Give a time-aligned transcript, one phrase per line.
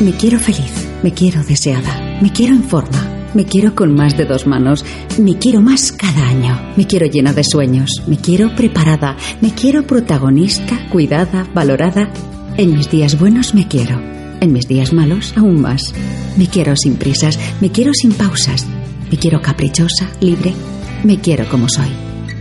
[0.00, 4.24] Me quiero feliz, me quiero deseada, me quiero en forma, me quiero con más de
[4.24, 4.84] dos manos,
[5.18, 9.84] me quiero más cada año, me quiero llena de sueños, me quiero preparada, me quiero
[9.84, 12.12] protagonista, cuidada, valorada.
[12.56, 14.00] En mis días buenos me quiero,
[14.40, 15.92] en mis días malos aún más.
[16.36, 18.64] Me quiero sin prisas, me quiero sin pausas,
[19.10, 20.54] me quiero caprichosa, libre,
[21.02, 21.90] me quiero como soy,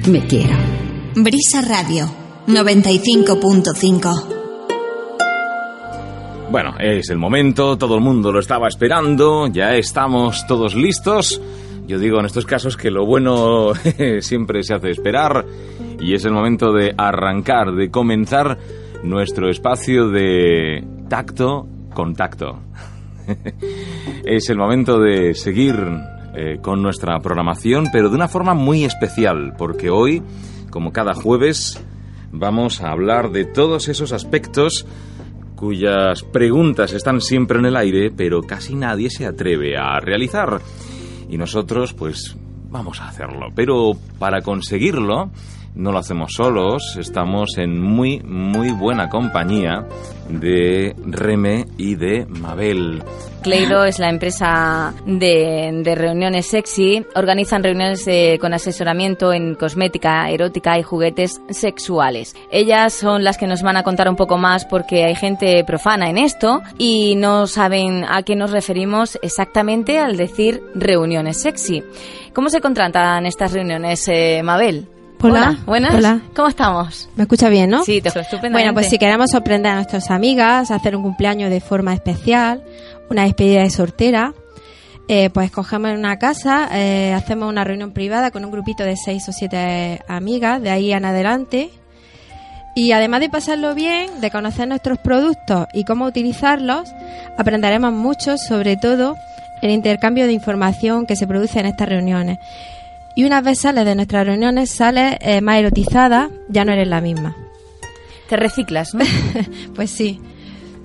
[0.07, 0.55] me quiero.
[1.15, 2.11] Brisa Radio
[2.47, 4.36] 95.5
[6.49, 11.41] Bueno, es el momento, todo el mundo lo estaba esperando, ya estamos todos listos.
[11.87, 13.73] Yo digo en estos casos que lo bueno
[14.21, 15.45] siempre se hace esperar
[15.99, 18.57] y es el momento de arrancar, de comenzar
[19.03, 22.61] nuestro espacio de tacto contacto.
[24.25, 25.75] es el momento de seguir
[26.33, 30.23] eh, con nuestra programación, pero de una forma muy especial, porque hoy,
[30.69, 31.83] como cada jueves,
[32.31, 34.85] vamos a hablar de todos esos aspectos
[35.57, 40.61] cuyas preguntas están siempre en el aire, pero casi nadie se atreve a realizar.
[41.27, 42.37] Y nosotros, pues,
[42.69, 43.47] vamos a hacerlo.
[43.53, 45.31] Pero para conseguirlo,
[45.77, 49.85] no lo hacemos solos, estamos en muy, muy buena compañía
[50.29, 53.01] de Reme y de Mabel.
[53.43, 57.05] Cleiro es la empresa de, reuniones sexy.
[57.15, 62.35] Organizan reuniones de- con asesoramiento en cosmética, erótica y juguetes sexuales.
[62.51, 66.09] Ellas son las que nos van a contar un poco más porque hay gente profana
[66.09, 71.83] en esto y no saben a qué nos referimos exactamente al decir reuniones sexy.
[72.33, 74.87] ¿Cómo se contratan estas reuniones, eh, Mabel?
[75.21, 75.57] Hola.
[75.65, 75.95] buenas.
[75.95, 76.21] Hola.
[76.35, 77.09] ¿Cómo estamos?
[77.15, 77.83] ¿Me escucha bien, no?
[77.83, 78.63] Sí, te escucho estupendamente.
[78.63, 82.63] Bueno, pues si queremos sorprender a nuestras amigas, hacer un cumpleaños de forma especial,
[83.09, 84.33] una despedida de sortera,
[85.07, 89.27] eh, pues cogemos una casa, eh, hacemos una reunión privada con un grupito de seis
[89.29, 91.71] o siete amigas, de ahí en adelante.
[92.75, 96.89] Y además de pasarlo bien, de conocer nuestros productos y cómo utilizarlos,
[97.37, 99.15] aprenderemos mucho, sobre todo
[99.63, 102.37] el intercambio de información que se produce en estas reuniones.
[103.17, 107.01] Y una vez sales de nuestras reuniones, sales eh, más erotizada, ya no eres la
[107.01, 107.35] misma.
[108.29, 109.03] Te reciclas, ¿no?
[109.75, 110.21] Pues sí.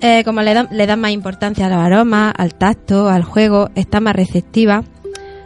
[0.01, 3.69] Eh, como le dan, le dan más importancia a los aromas, al tacto, al juego,
[3.75, 4.83] está más receptiva.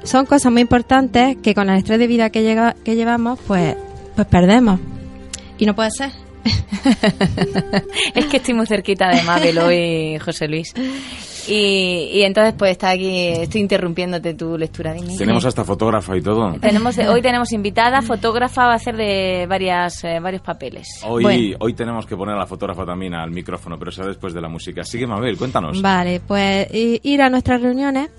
[0.04, 3.76] Son cosas muy importantes que con el estrés de vida que, llega, que llevamos, pues,
[4.16, 4.80] pues perdemos.
[5.58, 6.12] Y no puede ser.
[8.16, 10.74] es que estoy muy cerquita de Mabel hoy, José Luis.
[11.48, 14.92] Y, y entonces, pues está aquí, estoy interrumpiéndote tu lectura.
[14.94, 15.16] Dime.
[15.18, 16.54] Tenemos hasta fotógrafa y todo.
[16.60, 20.88] Tenemos, hoy tenemos invitada, fotógrafa, va a hacer de varias, eh, varios papeles.
[21.06, 21.58] Hoy, Bueno.
[21.60, 24.50] hoy tenemos que poner a la fotógrafa también al micrófono, pero será después de la
[24.50, 24.84] música.
[24.84, 25.82] Sigue, Mabel, cuéntanos.
[25.82, 28.10] Vale, pues ir a nuestras reuniones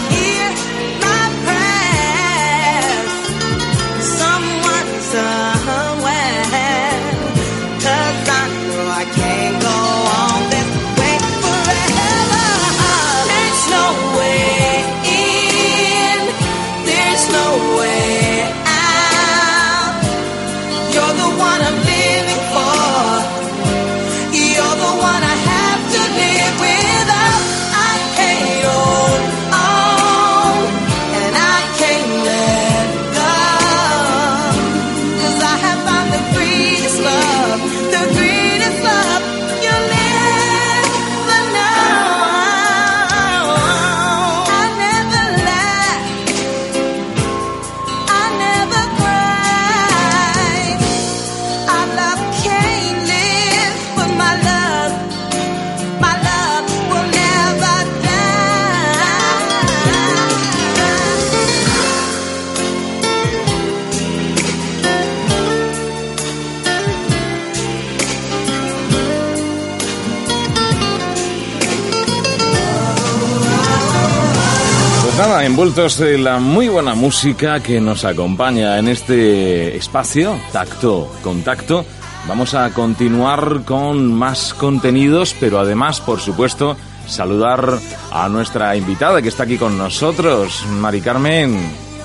[75.56, 81.86] envueltos de la muy buena música que nos acompaña en este espacio, tacto, contacto,
[82.28, 86.76] vamos a continuar con más contenidos, pero además, por supuesto,
[87.08, 87.80] saludar
[88.12, 91.58] a nuestra invitada que está aquí con nosotros, Mari Carmen.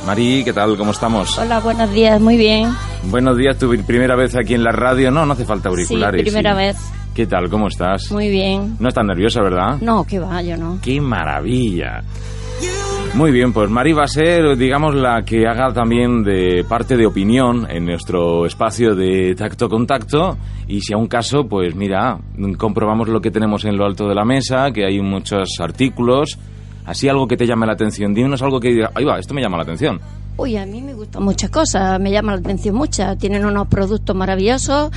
[0.06, 0.76] Mari, ¿qué tal?
[0.76, 1.37] ¿Cómo estamos?
[1.37, 2.73] Hola, buenos días, muy bien.
[3.02, 5.11] Buenos días, tu primera vez aquí en la radio.
[5.11, 6.20] No, no hace falta auriculares.
[6.20, 6.56] Sí, primera sí.
[6.56, 6.76] vez.
[7.17, 7.50] ¿Qué tal?
[7.50, 8.12] ¿Cómo estás?
[8.12, 8.76] Muy bien.
[8.79, 9.79] No estás nerviosa, ¿verdad?
[9.81, 10.79] No, que va, yo no.
[10.81, 12.05] ¡Qué maravilla!
[13.14, 17.06] Muy bien, pues Mari va a ser, digamos, la que haga también de parte de
[17.06, 20.38] opinión en nuestro espacio de tacto-contacto.
[20.68, 22.18] Y si a un caso, pues mira,
[22.56, 26.38] comprobamos lo que tenemos en lo alto de la mesa, que hay muchos artículos.
[26.86, 28.14] Así algo que te llame la atención.
[28.14, 30.00] Díganos algo que diga, ahí va, esto me llama la atención.
[30.36, 33.18] Uy, a mí me gustan muchas cosas, me llama la atención muchas.
[33.18, 34.90] Tienen unos productos maravillosos,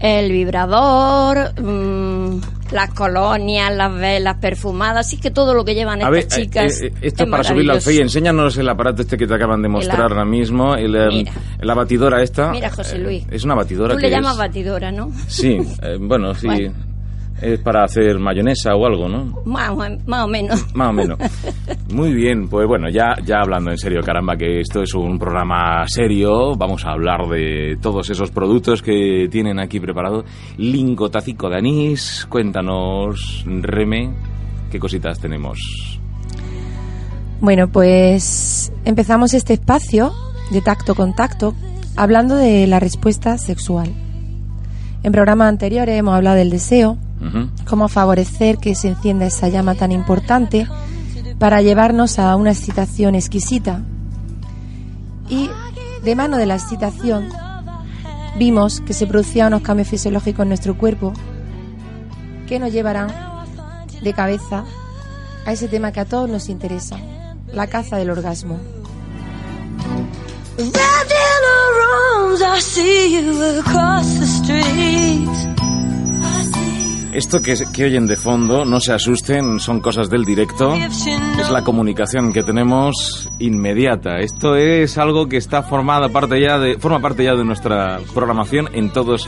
[0.00, 2.40] el vibrador, mm,
[2.72, 6.82] las colonias, las velas perfumadas, así que todo lo que llevan A ver, estas chicas.
[6.82, 7.80] eh, eh, esto es para subirlo al.
[7.80, 8.00] FEI.
[8.00, 10.74] Enséñanos el aparato este que te acaban de mostrar ahora mismo.
[10.74, 11.32] El, eh, Mira.
[11.60, 12.50] la batidora esta.
[12.50, 13.24] Mira, José Eh, Luis.
[13.30, 15.10] Es una batidora Tú que le llamas es- batidora, ¿no?
[15.28, 16.46] Sí, eh, bueno, sí.
[16.46, 16.74] Bueno.
[17.42, 19.42] Es para hacer mayonesa o algo, ¿no?
[19.44, 20.64] Más, o- más o menos.
[20.74, 21.18] Más o menos.
[21.92, 25.86] Muy bien, pues bueno, ya, ya hablando en serio, caramba, que esto es un programa
[25.86, 30.24] serio, vamos a hablar de todos esos productos que tienen aquí preparado.
[30.56, 34.14] Lingotacico de anís, cuéntanos, Reme,
[34.70, 36.00] qué cositas tenemos.
[37.40, 40.12] Bueno, pues empezamos este espacio
[40.50, 41.54] de tacto-contacto
[41.96, 43.92] hablando de la respuesta sexual.
[45.02, 46.96] En programas anteriores hemos hablado del deseo,
[47.66, 50.68] Cómo favorecer que se encienda esa llama tan importante
[51.38, 53.82] para llevarnos a una excitación exquisita.
[55.28, 55.50] Y
[56.04, 57.28] de mano de la excitación
[58.38, 61.12] vimos que se producían unos cambios fisiológicos en nuestro cuerpo
[62.46, 63.08] que nos llevarán
[64.02, 64.64] de cabeza
[65.46, 66.96] a ese tema que a todos nos interesa,
[67.52, 68.58] la caza del orgasmo.
[70.58, 71.82] Wrapped in her
[72.18, 75.55] arms, I see you across the street.
[77.16, 80.74] Esto que, que oyen de fondo, no se asusten, son cosas del directo.
[80.74, 84.18] Es la comunicación que tenemos inmediata.
[84.18, 88.68] Esto es algo que está formada parte ya de, forma parte ya de nuestra programación
[88.74, 89.26] en todas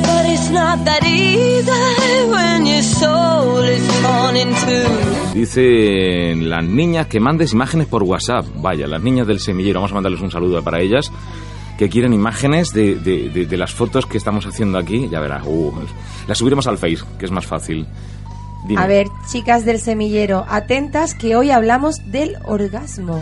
[0.07, 5.35] But it's not that easy when your soul is torn in two.
[5.35, 8.47] Dicen las niñas que mandes imágenes por WhatsApp.
[8.63, 11.11] Vaya, las niñas del semillero, vamos a mandarles un saludo para ellas.
[11.79, 15.09] Que quieren imágenes de, de- de- de las fotos que estamos haciendo aquí.
[15.11, 15.73] Ya verás, uh,
[16.29, 17.89] las subiremos al Face, que es más fácil.
[18.69, 18.81] Dime.
[18.81, 23.21] A ver, chicas del semillero, atentas que hoy hablamos del orgasmo.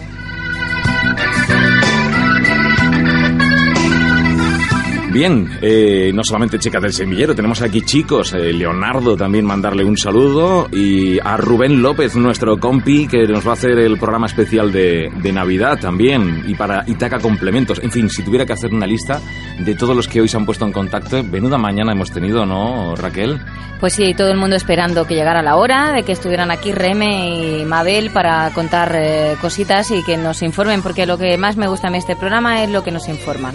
[5.14, 9.97] Bien, eh, no solamente chicas del semillero, tenemos aquí chicos, eh, Leonardo también mandarle un
[9.97, 14.73] saludo y a Rubén López, nuestro compi, que nos va a hacer el programa especial
[14.73, 17.80] de, de Navidad también y para Itaca Complementos.
[17.85, 19.21] En fin, si tuviera que hacer una lista
[19.61, 22.97] de todos los que hoy se han puesto en contacto, venuda mañana hemos tenido, ¿no,
[22.97, 23.40] Raquel?
[23.78, 27.61] Pues sí, todo el mundo esperando que llegara la hora de que estuvieran aquí Reme
[27.61, 31.68] y Mabel para contar eh, cositas y que nos informen, porque lo que más me
[31.68, 33.54] gusta a mí este programa es lo que nos informan.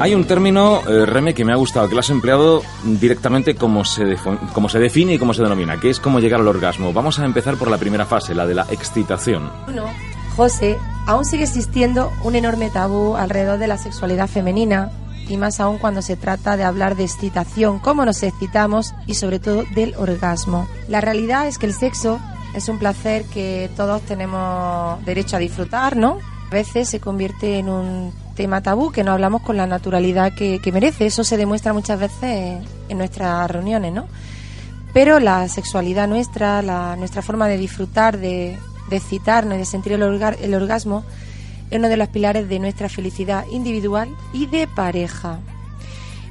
[0.00, 3.84] Hay un término, eh, Reme, que me ha gustado, que lo has empleado directamente como
[3.84, 4.16] se,
[4.54, 6.94] como se define y cómo se denomina, que es cómo llegar al orgasmo.
[6.94, 9.50] Vamos a empezar por la primera fase, la de la excitación.
[9.68, 9.84] Uno,
[10.36, 14.90] José, aún sigue existiendo un enorme tabú alrededor de la sexualidad femenina
[15.28, 19.38] y más aún cuando se trata de hablar de excitación, cómo nos excitamos y sobre
[19.38, 20.66] todo del orgasmo.
[20.88, 22.18] La realidad es que el sexo
[22.54, 26.18] es un placer que todos tenemos derecho a disfrutar, ¿no?
[26.48, 30.60] A veces se convierte en un tema tabú que no hablamos con la naturalidad que,
[30.72, 31.04] merece.
[31.04, 34.06] Eso se demuestra muchas veces en nuestras reuniones, ¿no?
[34.94, 38.56] Pero la sexualidad nuestra, la, nuestra forma de disfrutar, de,
[38.88, 41.04] de excitarnos y de sentir el, orga- el orgasmo,
[41.70, 45.38] es uno de los pilares de nuestra felicidad individual y de pareja.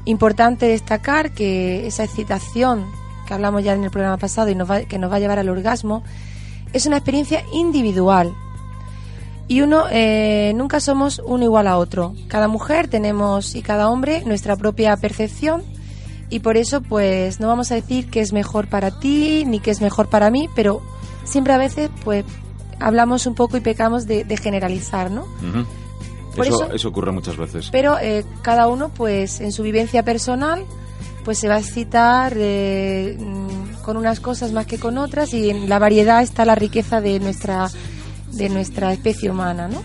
[0.06, 2.86] Importante destacar que esa excitación
[3.28, 5.38] que hablamos ya en el programa pasado y nos va- que nos va a llevar
[5.38, 6.02] al orgasmo,
[6.74, 8.34] es una experiencia individual.
[9.50, 12.14] Y uno, eh, nunca somos uno igual a otro.
[12.30, 15.64] Cada mujer tenemos y cada hombre nuestra propia percepción
[16.30, 19.72] y por eso pues no vamos a decir que es mejor para ti ni que
[19.72, 20.82] es mejor para mí, pero
[21.26, 22.24] siempre a veces pues
[22.80, 25.24] hablamos un poco y pecamos de, de generalizar, ¿no?
[25.24, 25.66] Ujú.
[26.36, 27.70] Por eso, eso- eso ocurre muchas veces.
[27.72, 30.64] Pero eh, cada uno, pues, en su vivencia personal,
[31.26, 35.50] pues se va a excitar eh, mm, con unas cosas más que con otras y
[35.50, 37.68] en la variedad está la riqueza de nuestra
[38.32, 39.82] de nuestra especie humana, ¿no?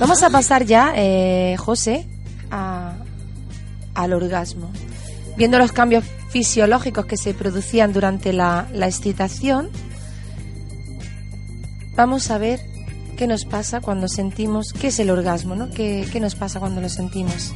[0.00, 2.06] Vamos a pasar ya, eh, José,
[2.50, 2.94] a-
[3.94, 4.70] al orgasmo.
[5.36, 9.70] Viendo los cambios fisiológicos que se producían durante la, la excitación,
[11.96, 12.60] vamos a ver
[13.16, 15.70] qué nos pasa cuando sentimos, qué es el orgasmo, ¿no?
[15.70, 17.52] ¿Qué, qué nos pasa cuando lo sentimos?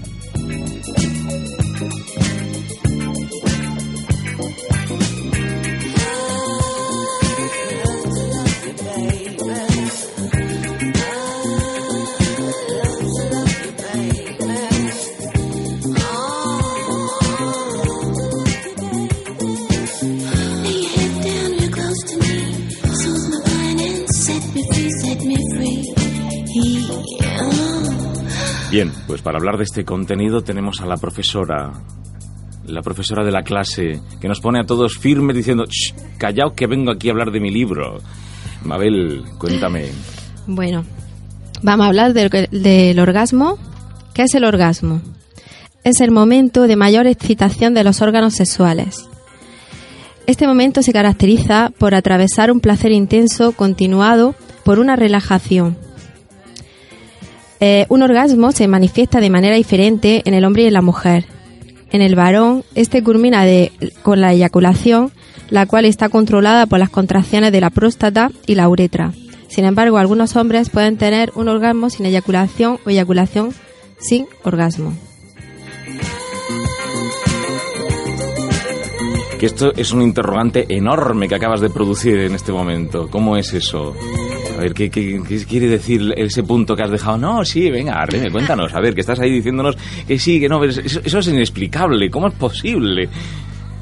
[28.83, 31.71] Bien, pues para hablar de este contenido tenemos a la profesora,
[32.67, 36.67] la profesora de la clase, que nos pone a todos firmes diciendo, "Shh, callao que
[36.67, 38.01] vengo aquí a hablar de mi libro.
[38.65, 39.85] Mabel, cuéntame.
[40.49, 40.85] Bueno,
[41.63, 43.57] vamos a hablar del orgasmo.
[44.15, 45.01] ¿Qué es el orgasmo?
[45.85, 49.09] Es el momento de mayor excitación de los órganos sexuales.
[50.27, 54.35] Este momento se caracteriza por atravesar un placer intenso continuado
[54.65, 55.77] por una relajación.
[57.65, 61.27] Eh, un orgasmo se manifiesta de manera diferente en el hombre y en la mujer.
[61.93, 63.45] En el varón, este culmina
[64.03, 65.13] con la eyaculación,
[65.49, 69.13] la cual está controlada por las contracciones de la próstata y la uretra.
[69.47, 73.55] Sin embargo, algunos hombres pueden tener un orgasmo sin eyaculación o eyaculación
[74.01, 74.93] sin orgasmo.
[79.43, 83.09] Que esto es un interrogante enorme que acabas de producir en este momento.
[83.11, 83.93] ¿Cómo es eso?
[84.57, 87.19] A ver, ¿qué, qué- qué quiere decir ese punto que has dejado?
[87.19, 88.73] No, sí, venga, Arlene, cuéntanos.
[88.73, 92.09] A ver, que estás ahí diciéndonos que sí, que no, pero eso, eso es inexplicable.
[92.09, 93.09] ¿Cómo es posible?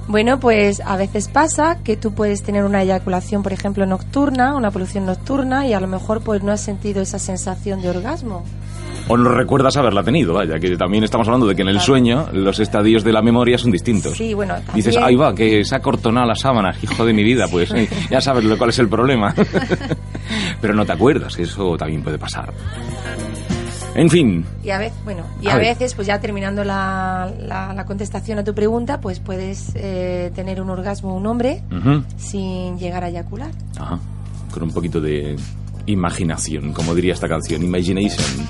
[0.08, 4.70] Bueno, pues a veces pasa que tú puedes tener una eyaculación, por ejemplo, nocturna, una
[4.70, 8.44] polución nocturna, y a lo mejor pues no has sentido esa sensación de orgasmo.
[9.12, 12.28] O no recuerdas haberla tenido, vaya, que también estamos hablando de que en el sueño
[12.32, 14.16] los estadios de la memoria son distintos.
[14.16, 14.76] Sí, bueno, también...
[14.76, 17.88] Dices, ahí va, que se ha cortonado las sábanas, hijo de mi vida, pues eh,
[18.10, 19.34] ya sabes lo cuál es el problema.
[20.60, 22.52] Pero no te acuerdas, que eso también puede pasar.
[23.96, 27.84] En fin, Y a veces, bueno, y A veces, pues ya terminando la, la- la
[27.84, 31.62] contestación a tu pregunta, pues puedes eh, tener un orgasmo un hombre
[32.16, 33.50] sin llegar a eyacular.
[33.78, 33.98] ajá,
[34.54, 35.34] con un poquito de
[35.86, 38.48] imaginación, como diría esta canción, Imagination.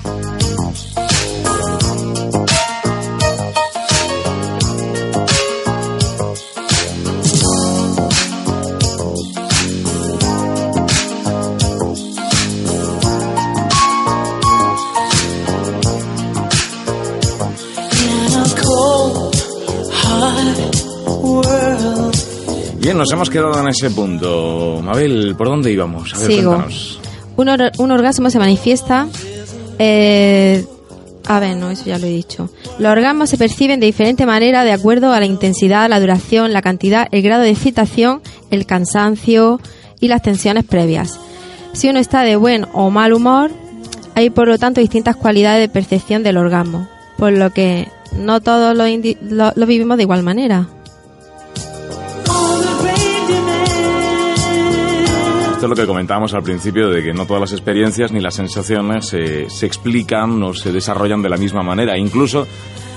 [22.81, 24.81] Bien, nos hemos quedado en ese punto.
[24.83, 26.13] Mabel, ¿por dónde íbamos?
[26.15, 26.49] A ver, Sigo.
[26.49, 27.00] cuéntanos.
[27.41, 29.07] Un, or- orgasmo se manifiesta.
[29.79, 30.65] eh,
[31.27, 32.49] a ver, no, eso ya lo he dicho.
[32.79, 36.61] Los orgasmos se perciben de diferente manera de acuerdo a la intensidad, la duración, la
[36.61, 39.59] cantidad, el grado de excitación, el cansancio
[39.99, 41.19] y las tensiones previas.
[41.73, 43.51] Si uno está de buen o mal humor,
[44.15, 48.75] hay por lo tanto distintas cualidades de percepción del orgasmo, por lo que no todos
[48.75, 50.67] lo- lo vivimos de igual manera.
[55.61, 58.33] Esto es lo que comentábamos al principio, de que no todas las experiencias ni las
[58.33, 61.95] sensaciones se, explican o se desarrollan de la misma manera.
[61.99, 62.47] Incluso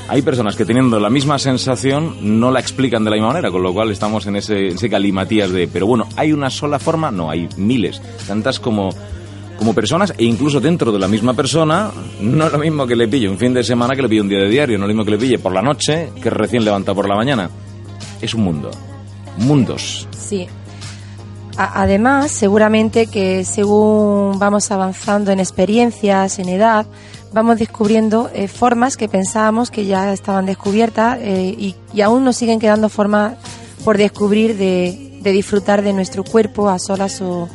[0.09, 3.63] hay personas que teniendo la misma sensación no la explican de la misma manera, con
[3.63, 7.11] lo cual estamos en ese, ese galimatías de, pero bueno, ¿hay una sola forma?
[7.11, 8.89] No, hay miles, tantas como,
[9.59, 11.91] como personas e incluso dentro de la misma persona,
[12.23, 14.29] no es lo mismo que le pille un fin de semana que le pille un
[14.31, 16.65] día de diario, no es lo mismo que le pille por la noche que recién
[16.65, 17.51] levanta por la mañana.
[18.23, 18.71] Es un mundo.
[19.37, 20.09] Mundos.
[20.17, 20.49] Sí.
[21.57, 26.85] Además, seguramente que según vamos avanzando en experiencias, en edad,
[27.33, 32.59] vamos descubriendo eh, formas que pensábamos que ya estaban descubiertas eh, y, aún nos siguen
[32.59, 33.35] quedando formas
[33.85, 37.49] por descubrir de, disfrutar de nuestro cuerpo a solas o,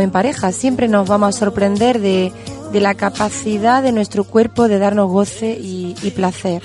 [0.00, 0.52] en pareja.
[0.52, 2.32] Siempre nos vamos a sorprender de,
[2.72, 6.60] la capacidad de nuestro cuerpo de darnos goce y placer.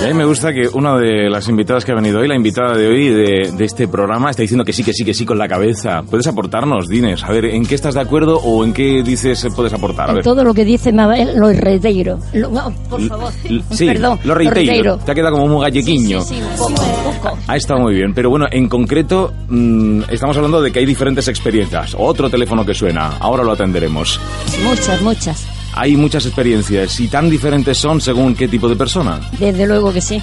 [0.00, 2.34] Y a mí me gusta que una de las invitadas que ha venido hoy, la
[2.34, 5.26] invitada de hoy de, de este programa, está diciendo que sí, que sí, que sí
[5.26, 6.02] con la cabeza.
[6.08, 7.22] ¿Puedes aportarnos, Dines?
[7.22, 10.06] A ver, ¿en qué estás de acuerdo o en qué dices eh, puedes aportar?
[10.06, 10.24] A En ver.
[10.24, 12.18] todo lo que dice Mabel lo reitero.
[12.32, 13.30] Lo- no, por favor.
[13.44, 14.18] L- Sí, Perdón.
[14.24, 14.96] lo reitero.
[14.98, 16.22] Te ha quedado como muy gallequiño.
[16.22, 17.38] Sí, sí, un poco, un poco.
[17.46, 21.28] Ha estado muy bien, pero bueno, en concreto mm, estamos hablando de que hay diferentes
[21.28, 21.94] experiencias.
[21.98, 24.18] Otro teléfono que suena, ahora lo atenderemos.
[24.64, 25.46] Muchas, muchas.
[25.72, 29.20] Hay muchas experiencias y tan diferentes son según qué tipo de persona.
[29.38, 30.20] Desde luego que sí.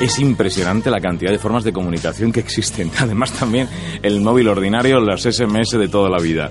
[0.00, 2.90] Es impresionante la cantidad de formas de comunicación que existen.
[2.98, 3.68] Además también
[4.02, 6.50] el móvil ordinario, los SMS de toda la vida.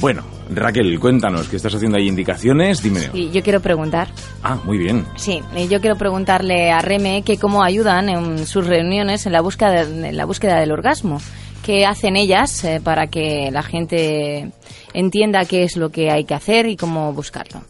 [0.00, 3.10] Bueno, Raquel, cuéntanos, que estás haciendo ahí indicaciones, dime.
[3.12, 4.08] Y yo quiero preguntar.
[4.42, 5.04] Ah, muy bien.
[5.16, 9.40] Sí, eh, yo quiero preguntarle a Reme que cómo ayudan en sus reuniones en la
[9.40, 11.18] búsqueda, en la búsqueda del orgasmo.
[11.64, 14.52] ¿Qué hacen ellas eh, para que la gente
[14.94, 17.62] entienda qué es lo que hay que hacer y cómo buscarlo?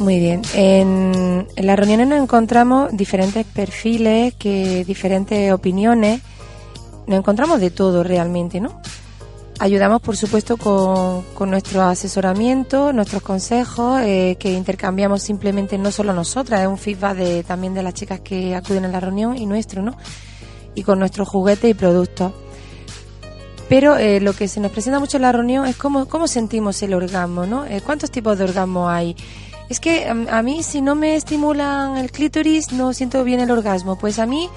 [0.00, 0.42] Muy bien.
[0.54, 6.22] En, en las reuniones nos encontramos diferentes perfiles, que diferentes opiniones.
[7.06, 8.80] Nos encontramos de todo realmente, ¿no?
[9.60, 16.14] Ayudamos, por supuesto, con, con nuestro asesoramiento, nuestros consejos, eh, que intercambiamos simplemente no solo
[16.14, 19.44] nosotras, es un feedback de, también de las chicas que acuden a la reunión y
[19.44, 19.98] nuestro, ¿no?
[20.74, 22.32] Y con nuestros juguetes y productos.
[23.68, 26.82] Pero eh, lo que se nos presenta mucho en la reunión es cómo, cómo sentimos
[26.82, 27.66] el orgasmo, ¿no?
[27.66, 29.14] Eh, ¿Cuántos tipos de orgasmo hay?
[29.68, 33.50] Es que a, a mí si no me estimulan el clítoris no siento bien el
[33.50, 33.98] orgasmo.
[33.98, 34.48] Pues a mí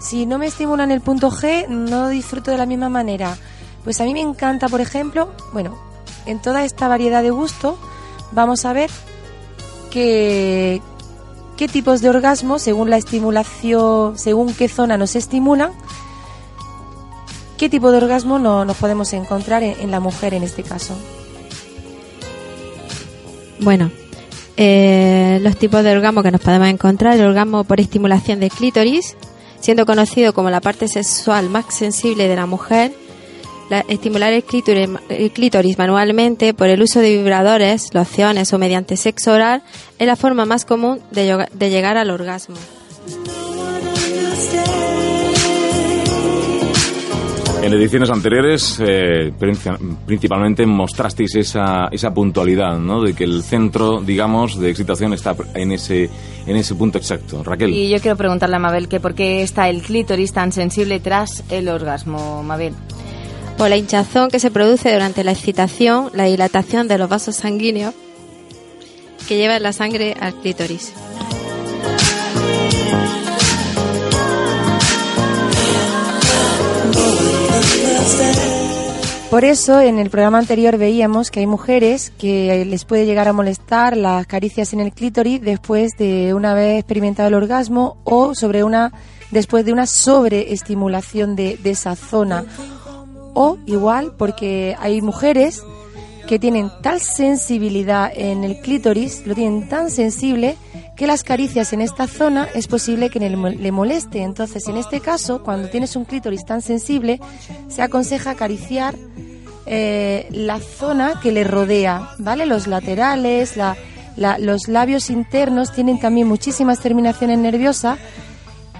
[0.00, 3.36] si no me estimulan el punto G no disfruto de la misma manera.
[3.84, 5.78] Pues a mí me encanta, por ejemplo, bueno,
[6.26, 7.78] en toda esta variedad de gusto
[8.32, 8.90] vamos a ver
[9.90, 10.80] qué
[11.72, 15.72] tipos de orgasmo según la estimulación, según qué zona nos estimulan,
[17.56, 20.94] qué tipo de orgasmo no, nos podemos encontrar en, en la mujer en este caso.
[23.60, 23.90] Bueno,
[24.60, 29.16] eh, los tipos de orgasmo que nos podemos encontrar, el orgasmo por estimulación de clítoris,
[29.60, 32.92] siendo conocido como la parte sexual más sensible de la mujer,
[33.70, 38.96] la- estimular el clítoris, el clítoris manualmente por el uso de vibradores, lociones o mediante
[38.96, 39.62] sexo oral
[39.98, 42.56] es la forma más común de, llegar al orgasmo.
[47.60, 53.02] En ediciones anteriores, eh, princi- principalmente mostrasteis esa, esa puntualidad, ¿no?
[53.02, 56.08] De que el centro, digamos, de excitación está en ese,
[56.46, 57.42] en ese punto exacto.
[57.42, 57.74] Raquel.
[57.74, 61.42] Y yo quiero preguntarle a Mabel que por qué está el clítoris tan sensible tras
[61.50, 62.74] el orgasmo, Mabel.
[63.58, 67.92] Por la hinchazón que se produce durante la excitación, la dilatación de los vasos sanguíneos
[69.26, 70.92] que llevan la sangre al clítoris.
[79.30, 83.34] Por eso en el programa anterior veíamos que hay mujeres que les puede llegar a
[83.34, 88.64] molestar las caricias en el clítoris después de una vez experimentado el orgasmo o sobre
[88.64, 88.92] una
[89.30, 92.46] después de una sobreestimulación de, de esa zona.
[93.40, 95.62] O igual porque hay mujeres
[96.26, 100.56] que tienen tal sensibilidad en el clítoris, lo tienen tan sensible
[100.96, 104.22] que las caricias en esta zona es posible que le mo- le moleste.
[104.22, 107.20] Entonces, en este caso, cuando tienes un clítoris tan sensible,
[107.68, 108.96] se aconseja acariciar
[109.66, 112.44] eh, la zona que le rodea, ¿vale?
[112.44, 113.76] Los laterales, la-
[114.16, 117.98] la- los labios internos tienen también muchísimas terminaciones nerviosas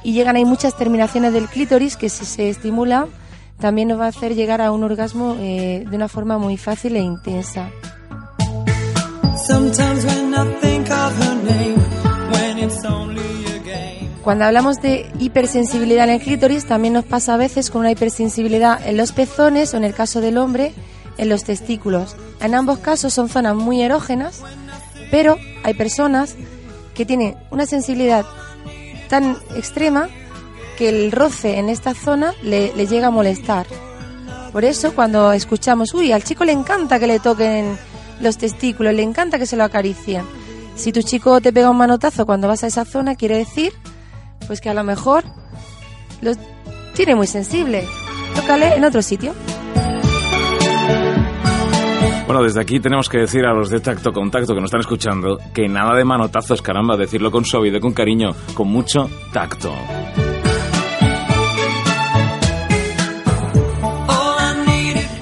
[0.02, 3.06] y llegan ahí muchas terminaciones del clítoris que si se estimulan
[3.58, 6.96] también nos va a hacer llegar a un orgasmo eh, de una forma muy fácil
[6.96, 7.70] e intensa.
[9.46, 11.78] Sometimes when I think of her name,
[12.32, 14.10] when it's only a game.
[14.22, 18.86] Cuando hablamos de hipersensibilidad en el clítoris, también nos pasa a veces con una hipersensibilidad
[18.86, 20.74] en los pezones o en el caso del hombre,
[21.16, 22.16] en los testículos.
[22.40, 24.42] En ambos casos son zonas muy erógenas,
[25.10, 26.36] pero hay personas
[26.94, 28.26] que tienen una sensibilidad
[29.08, 30.08] tan extrema
[30.78, 33.66] que el roce en esta zona le, le llega a molestar.
[34.52, 37.76] Por eso cuando escuchamos, uy, al chico le encanta que le toquen
[38.20, 40.22] los testículos, le encanta que se lo acaricien.
[40.76, 43.72] Si tu chico te pega un manotazo cuando vas a esa zona, quiere decir
[44.46, 45.24] pues que a lo mejor
[46.20, 46.32] lo
[46.94, 47.84] tiene muy sensible.
[48.36, 49.34] Tócale en otro sitio.
[52.26, 55.38] Bueno, desde aquí tenemos que decir a los de Tacto Contacto que nos están escuchando
[55.52, 59.72] que nada de manotazos, caramba, decirlo con suavidad, con cariño, con mucho tacto.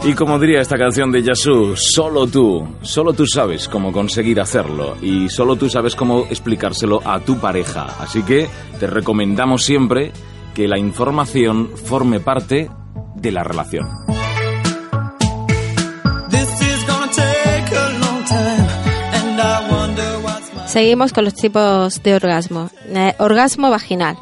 [0.07, 4.97] Y como diría esta canción de Yasu, solo tú, solo tú sabes cómo conseguir hacerlo
[5.03, 7.87] y solo tú sabes cómo explicárselo a tu pareja.
[7.99, 8.47] Así que
[8.79, 10.13] te recomendamos siempre
[10.55, 12.71] que la información forme parte
[13.17, 13.89] de la relación.
[20.67, 22.71] Seguimos con los tipos de orgasmo.
[22.91, 24.17] Eh, orgasmo vaginal.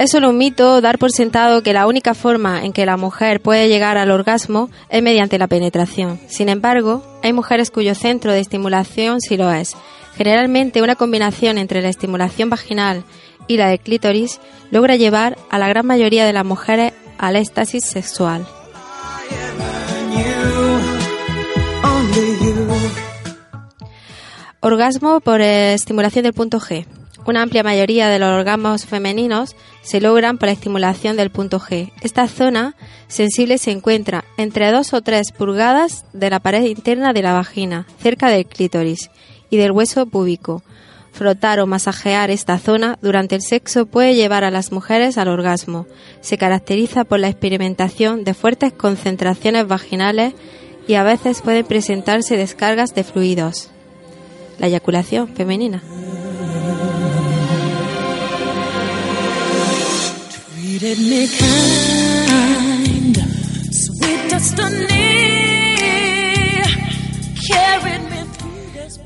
[0.00, 3.42] Es solo un mito dar por sentado que la única forma en que la mujer
[3.42, 6.18] puede llegar al orgasmo es mediante la penetración.
[6.26, 9.76] Sin embargo, hay mujeres cuyo centro de estimulación sí lo es.
[10.16, 13.04] Generalmente una combinación entre la estimulación vaginal
[13.46, 17.84] y la de clítoris logra llevar a la gran mayoría de las mujeres al éxtasis
[17.84, 18.46] sexual.
[24.60, 26.86] Orgasmo por eh, estimulación del punto G.
[27.30, 31.92] Una amplia mayoría de los orgasmos femeninos se logran por la estimulación del punto G.
[32.00, 32.74] Esta zona
[33.06, 37.86] sensible se encuentra entre 2 o 3 pulgadas de la pared interna de la vagina,
[38.00, 39.12] cerca del clítoris
[39.48, 40.64] y del hueso púbico.
[41.12, 45.86] Frotar o masajear esta zona durante el sexo puede llevar a las mujeres al orgasmo.
[46.22, 50.34] Se caracteriza por la experimentación de fuertes concentraciones vaginales
[50.88, 53.70] y a veces pueden presentarse descargas de fluidos.
[54.58, 55.80] La eyaculación femenina.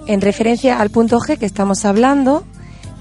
[0.06, 2.44] En referencia al punto G que estamos hablando,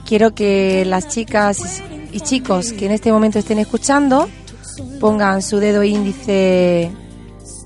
[0.07, 4.27] quiero que las chicas y chicos que en este momento estén escuchando
[4.99, 6.91] pongan su dedo índice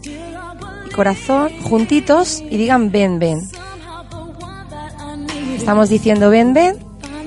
[0.03, 3.39] y corazón juntitos y digan ven, ven.
[5.55, 6.75] Estamos diciendo ven, ven,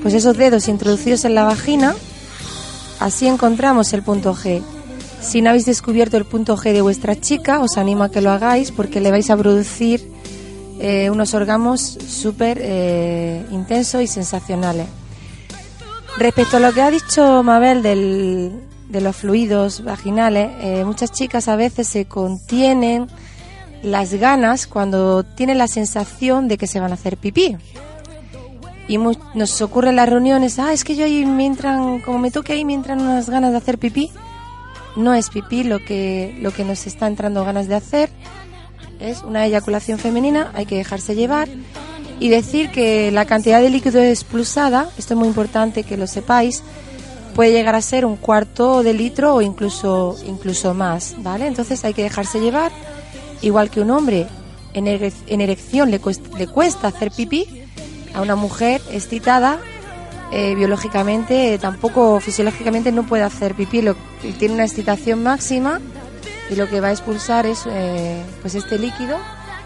[0.02, 1.94] pues esos dedos introducidos en la vagina,
[3.00, 4.62] así encontramos el punto G.
[5.20, 8.30] Si no habéis descubierto el punto G de vuestra chica, os animo a que lo
[8.30, 10.10] hagáis porque le vais a producir
[10.78, 14.86] eh, unos orgasmos súper eh, intensos y sensacionales.
[16.16, 18.52] Respecto a lo que ha dicho Mabel del,
[18.88, 23.08] de los fluidos vaginales, eh, muchas chicas a veces se contienen
[23.82, 27.56] las ganas cuando tienen la sensación de que se van a hacer pipí.
[28.90, 32.32] Y nos ocurre en las reuniones, ah, es que yo ahí me entran, como me
[32.32, 34.10] toque ahí me entran unas ganas de hacer pipí.
[34.96, 38.10] No es pipí lo que, lo que nos está entrando ganas de hacer,
[38.98, 41.48] es una eyaculación femenina, hay que dejarse llevar
[42.18, 46.64] y decir que la cantidad de líquido expulsada, esto es muy importante que lo sepáis,
[47.36, 51.46] puede llegar a ser un cuarto de litro o incluso incluso más, ¿vale?
[51.46, 52.72] Entonces hay que dejarse llevar,
[53.40, 54.26] igual que un hombre
[54.74, 57.59] en, erección le cuesta, hacer pipí,
[58.14, 59.60] a una mujer excitada
[60.32, 63.96] eh, biológicamente tampoco fisiológicamente no puede hacer pipí, lo,
[64.38, 65.80] tiene una excitación máxima
[66.48, 69.18] y lo que va a expulsar es eh, pues este líquido.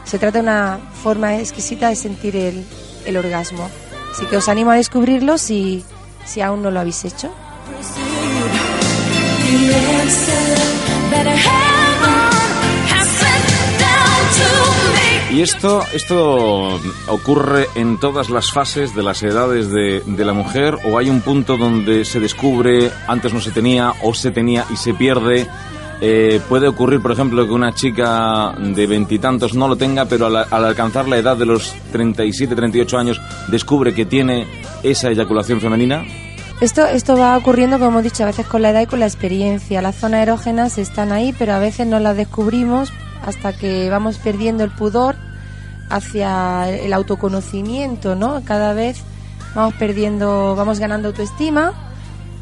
[0.05, 2.65] Se trata de una forma exquisita de sentir el,
[3.05, 3.69] el orgasmo.
[4.13, 5.85] Así que os animo a descubrirlo si,
[6.25, 7.31] si aún no lo habéis hecho.
[15.35, 20.97] Y esto, esto ocurre en todas las fases de las edades de, la mujer o
[20.97, 24.95] hay un punto donde se descubre, antes no se tenía o se tenía y se
[24.95, 25.49] pierde
[26.01, 30.37] eh, puede ocurrir, por ejemplo, que una chica de veintitantos no lo tenga, pero al,
[30.53, 34.47] alcanzar la edad de los 37, 38 años descubre que tiene
[34.85, 36.05] esa eyaculación femenina.
[36.61, 39.07] Esto, esto va ocurriendo, como hemos dicho, a veces con la edad y con la
[39.07, 39.83] experiencia.
[39.83, 42.93] Las zonas erógenas están ahí, pero a veces no las descubrimos
[43.25, 45.17] hasta que vamos perdiendo el pudor
[45.91, 48.43] hacia el autoconocimiento, ¿no?
[48.45, 49.03] Cada vez
[49.55, 51.73] vamos perdiendo, vamos ganando autoestima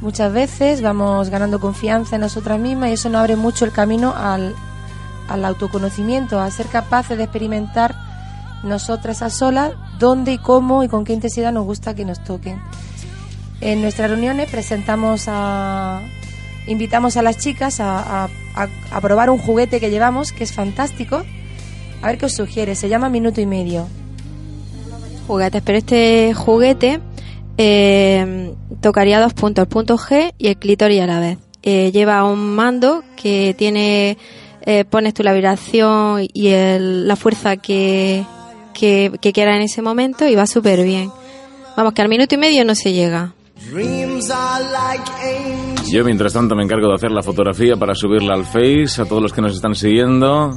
[0.00, 4.12] muchas veces, vamos ganando confianza en nosotras mismas y eso nos abre mucho el camino
[4.16, 4.54] al,
[5.28, 7.94] al autoconocimiento, a ser capaces de experimentar
[8.64, 12.60] nosotras a solas dónde y cómo y con qué intensidad nos gusta que nos toquen.
[13.60, 16.00] En nuestras reuniones presentamos a,
[16.66, 21.24] invitamos a las chicas a, a, a, probar un juguete que llevamos que es fantástico.
[22.00, 23.86] A ver qué os sugiere, se llama Minuto y Medio.
[25.26, 27.00] Juguetes, pero este juguete
[27.58, 31.38] eh, tocaría dos puntos, el punto G y el clítoris a la vez.
[31.62, 34.18] Eh, lleva un mando que tiene,
[34.62, 38.24] eh, pones tu la vibración y el, la fuerza que,
[38.74, 41.10] que, que quieras en ese momento y va súper bien.
[41.76, 43.32] Vamos, que al minuto y medio no se llega.
[45.90, 49.22] Yo mientras tanto me encargo de hacer la fotografía para subirla al Face a todos
[49.22, 50.56] los que nos están siguiendo.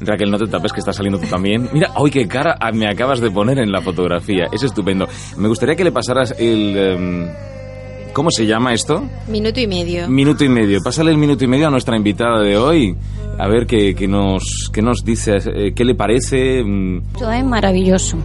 [0.00, 1.68] Raquel, no te tapes que está saliendo tú también.
[1.72, 4.46] Mira, hoy qué cara me acabas de poner en la fotografía.
[4.52, 5.06] Es estupendo.
[5.36, 6.76] Me gustaría que le pasaras el...
[6.76, 7.28] Em,
[8.12, 9.08] ¿Cómo se llama esto?
[9.28, 10.08] Minuto y medio.
[10.08, 10.80] Minuto y medio.
[10.82, 12.96] Pásale el minuto y medio a nuestra invitada de hoy.
[13.38, 16.62] A ver qué, nos, qué nos dice, eh, qué le parece.
[16.64, 17.12] Mm.
[17.18, 18.16] Todo es maravilloso.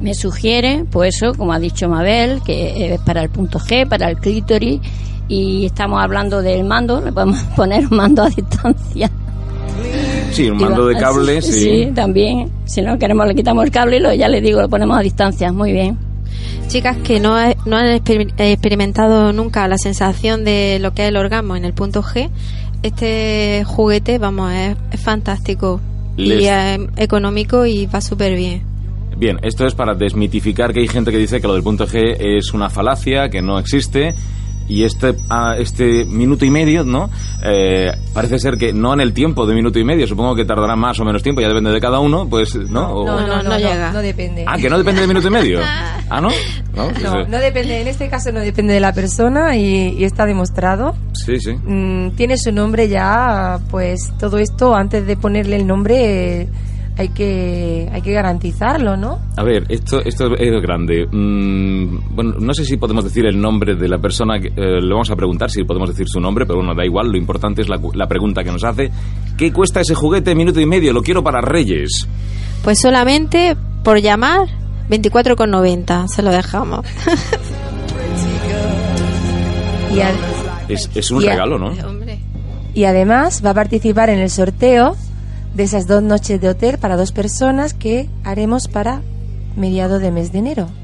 [0.00, 4.10] Me sugiere, pues eso, como ha dicho Mabel, que es para el punto G, para
[4.10, 4.80] el clítoris,
[5.28, 9.10] y estamos hablando del mando, le podemos poner un mando a distancia.
[10.30, 11.52] Sí, un mando de cable, sí.
[11.52, 12.50] Sí, también.
[12.64, 15.00] Si no queremos, le quitamos el cable y lo, ya le digo, lo ponemos a
[15.00, 15.52] distancia.
[15.52, 15.98] Muy bien.
[16.68, 17.34] chicas que no,
[17.66, 21.74] no han exper- experimentado nunca la sensación de lo que es el orgasmo en el
[21.74, 22.30] punto G,
[22.82, 25.80] este juguete, vamos, es, es fantástico
[26.16, 28.62] y es económico y va súper bien.
[29.16, 32.16] Bien, esto es para desmitificar que hay gente que dice que lo del punto G
[32.18, 34.14] es una falacia, que no existe.
[34.68, 37.10] Y este, ah, este minuto y medio, ¿no?
[37.44, 40.76] Eh, parece ser que no en el tiempo de minuto y medio, supongo que tardará
[40.76, 42.88] más o menos tiempo, ya depende de cada uno, pues, ¿no?
[42.92, 43.92] O- No, no, no, no llega.
[43.92, 44.44] No, depende.
[44.46, 45.60] Ah, que no depende de minuto y medio.
[46.14, 46.28] Ah, ¿no?
[46.74, 50.04] No, pues, No, no depende, en este caso no depende de la persona y, y
[50.04, 50.94] está demostrado.
[51.14, 51.52] Sí, sí.
[51.54, 56.48] Mm, tiene su nombre ya, pues todo esto antes de ponerle el nombre eh,
[56.98, 59.18] hay que hay que garantizarlo, ¿no?
[59.36, 61.06] A ver, esto, esto es grande.
[61.10, 64.38] Mm, bueno, no sé si podemos decir el nombre de la persona.
[64.38, 67.10] Que, eh, le vamos a preguntar si podemos decir su nombre, pero bueno, da igual.
[67.10, 68.90] Lo importante es la, cu- la pregunta que nos hace.
[69.38, 70.92] ¿Qué cuesta ese juguete minuto y medio?
[70.92, 72.06] Lo quiero para Reyes.
[72.62, 74.48] Pues solamente por llamar
[74.90, 76.84] 24,90 se lo dejamos.
[79.94, 81.66] Y, Es, es un regalo, ¿no?
[81.86, 82.18] Hombre.
[82.74, 84.96] y además va a participar en el sorteo
[85.54, 89.02] de esas dos noches de hotel para dos personas que haremos para
[89.56, 90.81] mediado de mes de enero.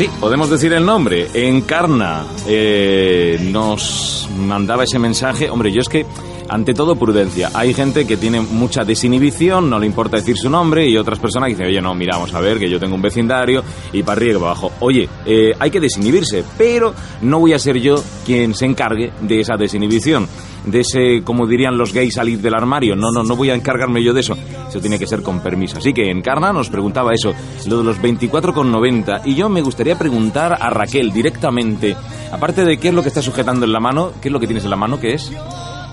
[0.00, 1.28] Sí, podemos decir el nombre.
[1.34, 5.50] Encarna eh, nos mandaba ese mensaje.
[5.50, 6.06] Hombre, yo es que,
[6.50, 7.50] ante todo, prudencia.
[7.54, 11.46] Hay gente que tiene mucha desinhibición, no le importa decir su nombre, y otras personas
[11.46, 14.16] que dicen, oye, no, mira, vamos a ver, que yo tengo un vecindario, y para
[14.16, 14.72] arriba y para abajo.
[14.80, 19.40] Oye, eh, hay que desinhibirse, pero no voy a ser yo quien se encargue de
[19.40, 20.28] esa desinhibición.
[20.66, 22.94] De ese, como dirían los gays, salir del armario.
[22.94, 24.36] No, no, no voy a encargarme yo de eso.
[24.68, 25.78] Eso tiene que ser con permiso.
[25.78, 27.32] Así que Encarna nos preguntaba eso,
[27.66, 29.22] lo de los 24,90.
[29.24, 31.96] Y yo me gustaría preguntar a Raquel directamente,
[32.30, 34.46] aparte de qué es lo que está sujetando en la mano, ¿qué es lo que
[34.46, 35.00] tienes en la mano?
[35.00, 35.32] ¿Qué es?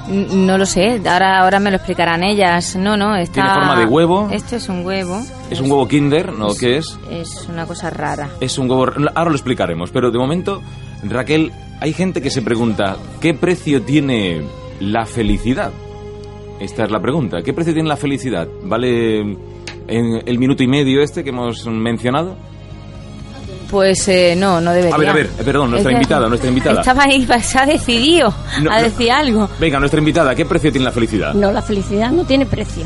[0.08, 2.76] No lo sé, ahora, ahora me lo explicarán ellas.
[2.76, 3.34] No, no, está...
[3.34, 4.30] ¿Tiene forma de huevo?
[4.32, 5.22] Esto es un huevo.
[5.50, 6.32] ¿Es un huevo Kinder?
[6.32, 6.56] ¿No?
[6.56, 6.98] ¿Qué es?
[7.10, 8.30] Es una cosa rara.
[8.40, 8.86] Es un huevo...
[9.16, 10.62] Ahora lo explicaremos, pero de momento,
[11.04, 14.44] Raquel, hay gente que se pregunta, ¿qué precio tiene
[14.80, 15.72] la felicidad?
[16.60, 17.42] Esta es la pregunta.
[17.44, 18.48] ¿Qué precio tiene la felicidad?
[18.64, 22.36] ¿Vale en el minuto y medio este que hemos mencionado?
[23.70, 24.96] Pues eh, no, no debería.
[24.96, 26.80] A ver, a ver, eh, perdón, nuestra Es que- invitada, nuestra invitada.
[26.80, 28.84] Estaba ahí, se ha decidido No, a no.
[28.84, 29.50] decir algo.
[29.60, 31.34] Venga, nuestra invitada, ¿qué precio tiene la felicidad?
[31.34, 32.84] No, la felicidad no tiene precio.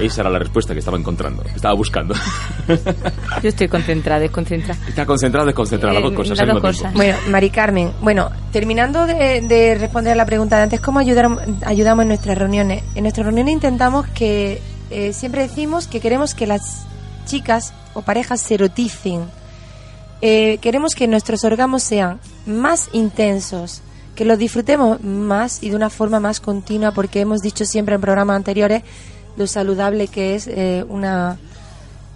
[0.00, 2.14] Esa era la respuesta que estaba encontrando, que estaba buscando.
[3.42, 4.80] Yo estoy concentrada, desconcentrada.
[4.88, 6.38] Está concentrada, desconcentrada, las dos Eh, cosas.
[6.38, 6.94] las dos cosas.
[6.94, 11.28] Bueno, Mari Carmen, bueno, terminando de, de responder a la pregunta de antes, ¿cómo ayudar,
[11.66, 12.82] ayudamos en nuestras reuniones?
[12.94, 16.86] En nuestras reuniones intentamos que, eh, siempre decimos que queremos que las
[17.26, 19.24] chicas o parejas se eroticen.
[20.22, 23.82] Eh, queremos que nuestros orgasmos sean más intensos,
[24.14, 28.00] que los disfrutemos más y de una forma más continua, porque hemos dicho siempre en
[28.00, 28.82] programas anteriores
[29.36, 31.38] lo saludable que es eh, una,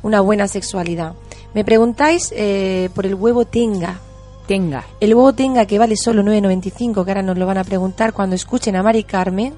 [0.03, 1.15] una buena sexualidad.
[1.55, 4.01] Me preguntáis eh, por el huevo tenga.
[4.47, 4.85] Tenga.
[5.01, 8.37] El huevo tenga que vale solo 9.95, que ahora nos lo van a preguntar cuando
[8.37, 9.55] escuchen a Mari Carmen.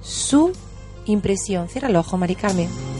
[0.00, 0.52] Su
[1.06, 1.68] impresión.
[1.68, 2.93] Cierra el ojo, Mari Carmen.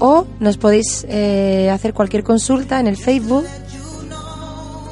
[0.00, 3.46] O nos podéis eh, hacer cualquier consulta en el Facebook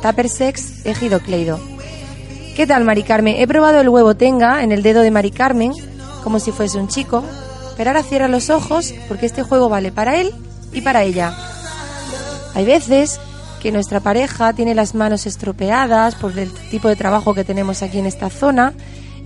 [0.02, 1.58] Tuppersex Ejido Cleido.
[2.58, 3.36] ¿Qué tal, Mari Carmen?
[3.38, 5.72] He probado el huevo tenga en el dedo de Mari Carmen,
[6.24, 7.22] como si fuese un chico,
[7.76, 10.32] pero ahora cierra los ojos porque este juego vale para él
[10.72, 11.32] y para ella.
[12.56, 13.20] Hay veces
[13.62, 18.00] que nuestra pareja tiene las manos estropeadas por el tipo de trabajo que tenemos aquí
[18.00, 18.74] en esta zona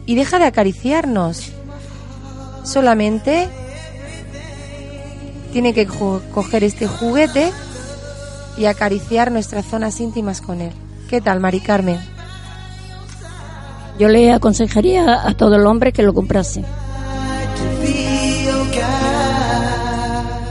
[0.05, 1.53] y deja de acariciarnos.
[2.65, 3.49] Solamente
[5.55, 7.51] tiene que co- coger este juguete
[8.59, 10.73] y acariciar nuestras zonas íntimas con él.
[11.09, 12.12] ¿Qué tal, Mari Carmen?
[13.99, 16.65] Yo le aconsejaría a todo el hombre que lo comprase.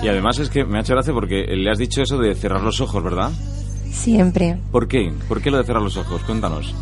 [0.01, 2.61] Y además es que me ha hecho gracia porque le has dicho eso de cerrar
[2.61, 3.31] los ojos, ¿verdad?
[3.91, 4.57] Siempre.
[4.71, 5.13] ¿Por qué?
[5.27, 6.21] ¿Por qué lo de cerrar los ojos?
[6.23, 6.73] Cuéntanos.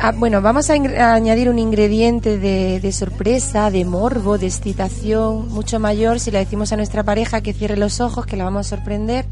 [0.00, 0.74] Ah, bueno, vamos a,
[1.14, 6.72] añadir un ingrediente de, de sorpresa, de morbo, de excitación, mucho mayor si le decimos
[6.72, 9.26] a nuestra pareja que cierre los ojos, que la vamos a sorprender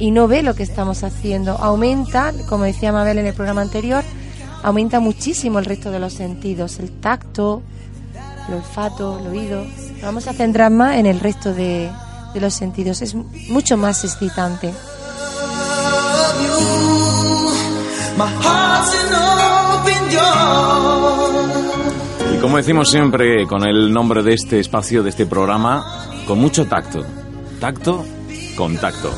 [0.00, 1.52] y no ve lo que estamos haciendo.
[1.58, 4.02] Aumenta, como decía Mabel en el programa anterior,
[4.62, 7.62] aumenta muchísimo el resto de los sentidos, el tacto,
[8.48, 9.64] el olfato, el oído.
[10.02, 11.90] Vamos a centrar más en el resto de,
[12.34, 13.02] de los sentidos.
[13.02, 14.72] Es mucho más excitante.
[22.34, 26.66] Y como decimos siempre con el nombre de este espacio, de este programa, con mucho
[26.66, 27.04] tacto.
[27.60, 28.04] Tacto,
[28.56, 29.12] contacto.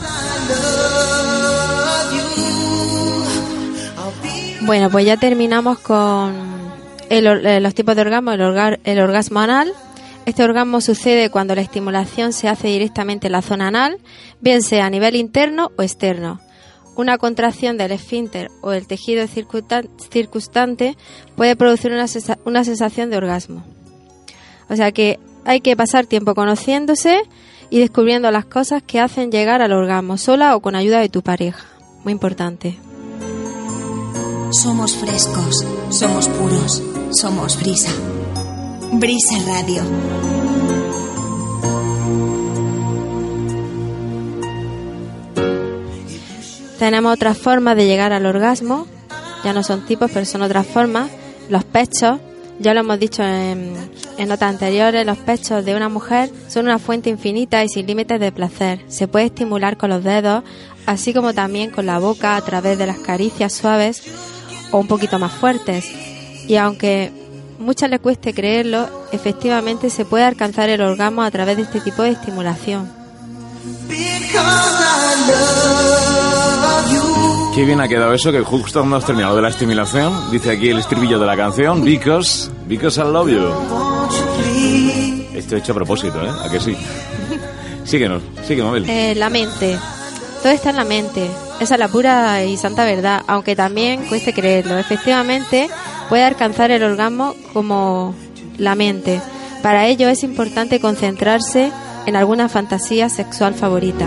[4.62, 6.34] Bueno, pues ya terminamos con
[7.08, 9.72] el eh, los tipos de orgasmo, el, orga- el orgasmo anal.
[10.26, 13.98] Este orgasmo sucede cuando la estimulación se hace directamente en la zona anal,
[14.40, 16.40] bien sea a nivel interno o externo.
[16.94, 20.96] Una contracción del esfínter o el tejido circunstante
[21.36, 22.04] puede producir una,
[22.44, 23.64] una sensación de orgasmo.
[24.68, 27.22] O sea que hay que pasar tiempo conociéndose
[27.70, 31.22] y descubriendo las cosas que hacen llegar al orgasmo, sola o con ayuda de tu
[31.22, 31.64] pareja.
[32.04, 32.76] Muy importante.
[34.52, 36.82] Somos frescos, somos puros,
[37.12, 37.92] somos brisa.
[38.94, 39.80] Brisa Radio.
[46.80, 48.88] Tenemos otras formas de llegar al orgasmo,
[49.44, 51.12] ya no son tipos, pero son otras formas.
[51.48, 52.18] Los pechos,
[52.58, 53.72] ya lo hemos dicho en,
[54.18, 58.18] en notas anteriores, los pechos de una mujer son una fuente infinita y sin límites
[58.18, 58.80] de placer.
[58.88, 60.42] Se puede estimular con los dedos,
[60.86, 64.02] así como también con la boca a través de las caricias suaves
[64.72, 65.86] o un poquito más fuertes.
[66.46, 67.12] Y aunque
[67.58, 72.02] muchas les cueste creerlo, efectivamente se puede alcanzar el orgasmo a través de este tipo
[72.02, 72.90] de estimulación.
[77.54, 80.70] Qué bien ha quedado eso, que justo cuando hemos terminado de la estimulación, dice aquí
[80.70, 83.40] el estribillo de la canción, Because, because I love you.
[85.34, 86.30] Esto hecho a propósito, ¿eh?
[86.44, 86.76] ¿A que sí?
[87.84, 88.88] Síguenos, sigue, Mabel.
[88.88, 89.78] Eh, la mente.
[90.42, 91.28] Todo está en la mente.
[91.60, 94.78] Esa es la pura y santa verdad, aunque también cueste creerlo.
[94.78, 95.68] Efectivamente,
[96.08, 98.14] puede alcanzar el orgasmo como
[98.56, 99.20] la mente.
[99.62, 101.70] Para ello es importante concentrarse
[102.06, 104.06] en alguna fantasía sexual favorita.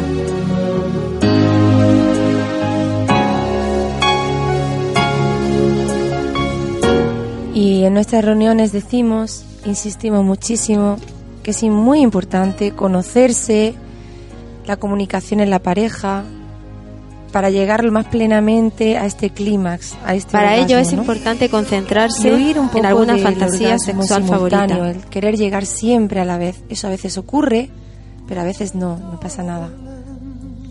[7.53, 10.97] Y en nuestras reuniones decimos, insistimos muchísimo,
[11.43, 13.75] que es muy importante conocerse,
[14.65, 16.23] la comunicación en la pareja,
[17.33, 20.99] para llegar lo más plenamente a este clímax, a este Para ello es ¿no?
[20.99, 24.65] importante concentrarse huir un poco en alguna fantasía sexual favorita.
[24.65, 26.61] el querer llegar siempre a la vez.
[26.69, 27.71] Eso a veces ocurre,
[28.27, 29.71] pero a veces no, no pasa nada.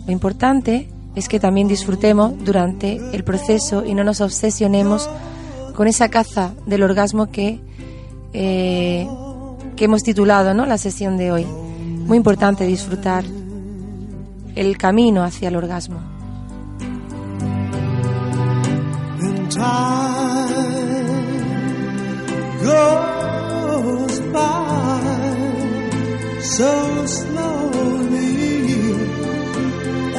[0.07, 5.09] Lo importante es que también disfrutemos durante el proceso y no nos obsesionemos
[5.75, 7.59] con esa caza del orgasmo que,
[8.31, 9.05] eh,
[9.75, 10.65] que hemos titulado ¿no?
[10.65, 11.45] la sesión de hoy.
[11.45, 13.25] Muy importante disfrutar
[14.55, 16.12] el camino hacia el orgasmo.
[19.55, 21.37] Time
[22.63, 25.01] goes by
[26.41, 28.63] so slowly,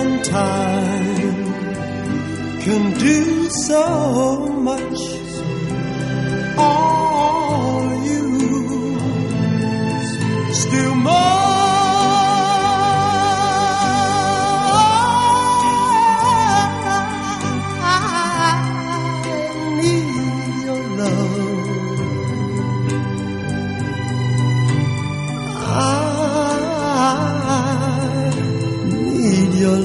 [0.00, 1.44] and time
[2.60, 5.00] can do so much.
[6.56, 8.22] All you
[10.52, 11.33] still more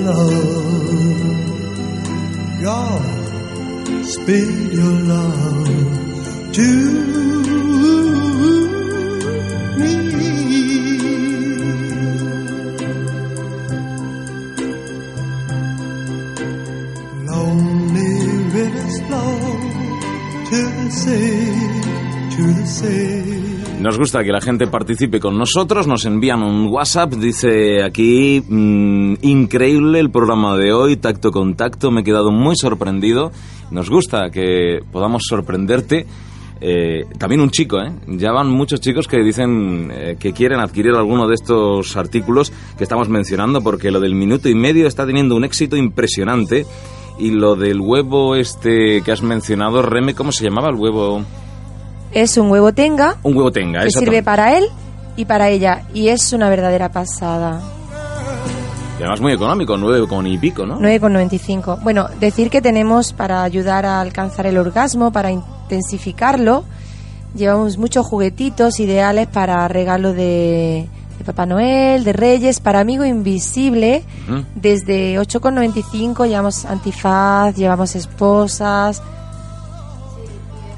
[0.09, 1.31] love.
[2.61, 6.69] God, speed your love to
[9.79, 9.93] me.
[17.29, 18.13] Lonely
[18.55, 19.39] rivers flow
[20.49, 21.69] to the sea.
[22.39, 23.18] to say.
[23.79, 29.13] Nos gusta que la gente participe con nosotros, nos envían un WhatsApp, dice aquí, mm,
[29.21, 33.31] increíble el programa de hoy, tacto con tacto, me he quedado muy sorprendido.
[33.71, 36.05] Nos gusta que podamos sorprenderte.
[36.59, 37.93] Eh, también un chico, ¿eh?
[38.05, 42.83] Ya van muchos chicos que dicen eh, que quieren adquirir alguno de estos artículos que
[42.83, 46.65] estamos mencionando porque lo del minuto y medio está teniendo un éxito impresionante.
[47.17, 51.23] Y lo del huevo este que has mencionado, Reme, ¿cómo se llamaba el huevo?
[52.11, 54.65] Es un huevo tenga Un huevo tenga, que sirve para él
[55.15, 55.83] y para ella.
[55.93, 57.61] Y es una verdadera pasada.
[58.99, 60.77] Y además muy económico, nueve con y pico, ¿no?
[60.79, 61.81] 9,95.
[61.81, 66.65] Bueno, decir que tenemos para ayudar a alcanzar el orgasmo, para intensificarlo,
[67.33, 74.03] llevamos muchos juguetitos ideales para regalo de, de Papá Noel, de Reyes, para amigo invisible.
[74.27, 74.43] Ujú.
[74.55, 79.01] Desde 8,95 llevamos antifaz, llevamos esposas.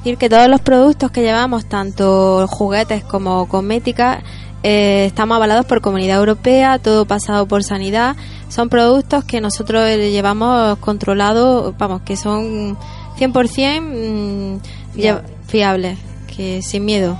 [0.03, 4.23] Decir que todos los productos que llevamos, tanto juguetes como cosmética,
[4.63, 8.15] eh, estamos avalados por Comunidad Europea, todo pasado por sanidad.
[8.49, 12.75] Son productos que nosotros eh, llevamos controlados, vamos, que son
[13.19, 14.59] 100% mm,
[15.47, 15.99] fiables,
[16.35, 17.15] que sin miedo.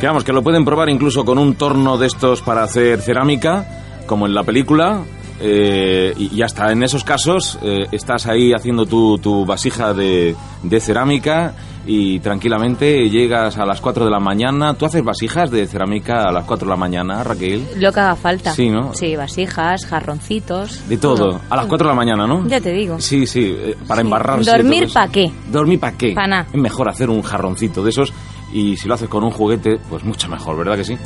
[0.00, 3.66] Que vamos, que lo pueden probar incluso con un torno de estos para hacer cerámica,
[4.06, 5.04] como en la película.
[5.40, 10.80] Eh, y, hasta en esos casos eh, estás ahí haciendo tu, tu vasija de, de
[10.80, 11.54] cerámica
[11.86, 14.74] y tranquilamente llegas a las 4 de la mañana.
[14.74, 17.66] ¿Tú haces vasijas de cerámica a las 4 de la mañana, Raquel?
[17.76, 18.52] Lo que haga falta.
[18.52, 18.92] Sí, ¿no?
[18.94, 20.88] Sí, vasijas, jarroncitos.
[20.88, 21.40] De todo.
[21.48, 22.46] A las 4 de la mañana, ¿no?
[22.46, 23.00] Ya te digo.
[23.00, 24.50] Sí, sí, eh, para embarrarse.
[24.50, 24.94] ¿Dormir todo eso.
[24.94, 25.32] pa' qué?
[25.50, 26.12] ¿Dormir para qué?
[26.12, 26.46] Pa' nada.
[26.52, 28.12] Es mejor hacer un jarroncito de esos
[28.52, 30.96] y si lo haces con un juguete, pues mucho mejor, ¿verdad que sí?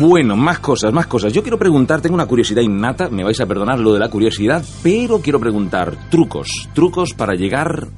[0.00, 1.32] Bueno, más cosas, más cosas.
[1.32, 4.64] Yo quiero preguntar, tengo una curiosidad innata, me vais a perdonar lo de la curiosidad,
[4.82, 7.88] pero quiero preguntar trucos, trucos para llegar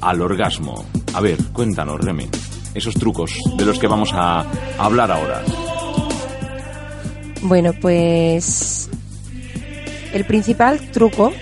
[0.00, 0.84] al orgasmo.
[1.14, 2.28] A ver, cuéntanos, Remy,
[2.74, 4.44] esos trucos de los que vamos a
[4.78, 5.42] hablar ahora.
[7.42, 8.90] Bueno, pues
[10.12, 11.32] el principal truco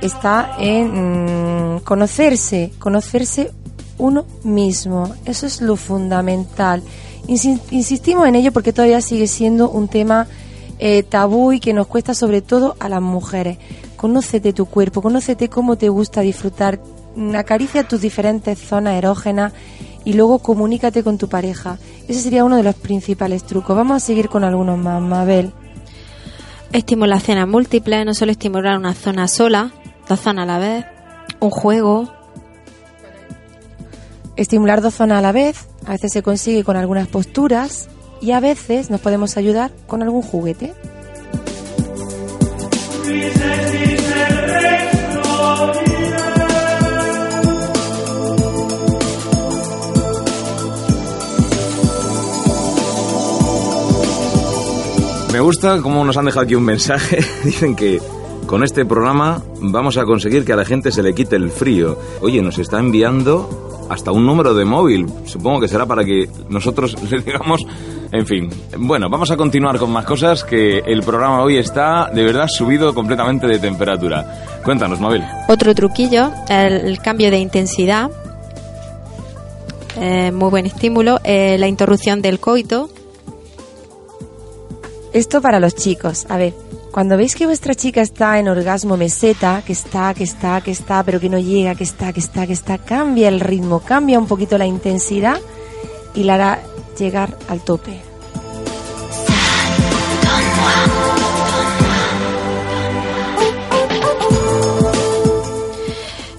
[0.00, 3.50] está en mm, conocerse, conocerse
[3.98, 5.14] uno mismo.
[5.24, 6.82] Eso es lo fundamental.
[7.26, 10.26] Insi- insistimos en ello porque todavía sigue siendo un tema
[10.78, 13.58] eh, tabú y que nos cuesta sobre todo a las mujeres.
[13.96, 16.80] Conócete tu cuerpo, conócete cómo te gusta disfrutar,
[17.34, 19.52] acaricia tus diferentes zonas erógenas
[20.04, 21.78] y luego comunícate con tu pareja.
[22.08, 23.74] Ese sería uno de los principales trucos.
[23.74, 25.52] Vamos a seguir con algunos más, Mabel.
[26.72, 29.72] Estimulaciones múltiples, no solo estimular una zona sola,
[30.08, 30.84] dos zonas a la vez,
[31.40, 32.12] un juego,
[34.36, 37.88] Estimular dos zonas a la vez, a veces se consigue con algunas posturas
[38.20, 40.72] y a veces nos podemos ayudar con algún juguete.
[55.32, 57.18] Me gusta cómo nos han dejado aquí un mensaje.
[57.44, 58.00] Dicen que
[58.46, 61.98] con este programa vamos a conseguir que a la gente se le quite el frío.
[62.20, 65.06] Oye, nos está enviando hasta un número de móvil.
[65.24, 67.66] Supongo que será para que nosotros le digamos...
[68.12, 72.22] En fin, bueno, vamos a continuar con más cosas que el programa hoy está de
[72.22, 74.60] verdad subido completamente de temperatura.
[74.64, 75.24] Cuéntanos, Mabel.
[75.48, 78.12] Otro truquillo, el, el cambio de intensidad,
[79.96, 82.88] eh, muy buen estímulo, eh, la interrupción del coito,
[85.12, 86.26] Esto para los chicos.
[86.28, 86.54] A ver,
[86.94, 91.02] cuando veis que vuestra chica está en orgasmo meseta, que está, que está, que está,
[91.02, 94.28] pero que no llega, que está, que está, que está, cambia el ritmo, cambia un
[94.28, 95.40] poquito la intensidad
[96.14, 96.62] y la hará
[96.96, 98.00] llegar al tope.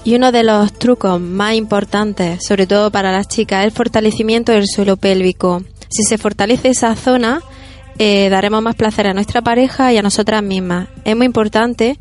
[0.06, 4.54] Y uno de los trucos más importantes, sobre todo para las chicas, es el fortalecimiento
[4.54, 5.64] del suelo pélvico.
[5.90, 7.42] Si se fortalece esa zona,
[7.98, 10.88] eh, daremos más placer a nuestra pareja y a nosotras mismas.
[11.04, 11.98] Es muy importante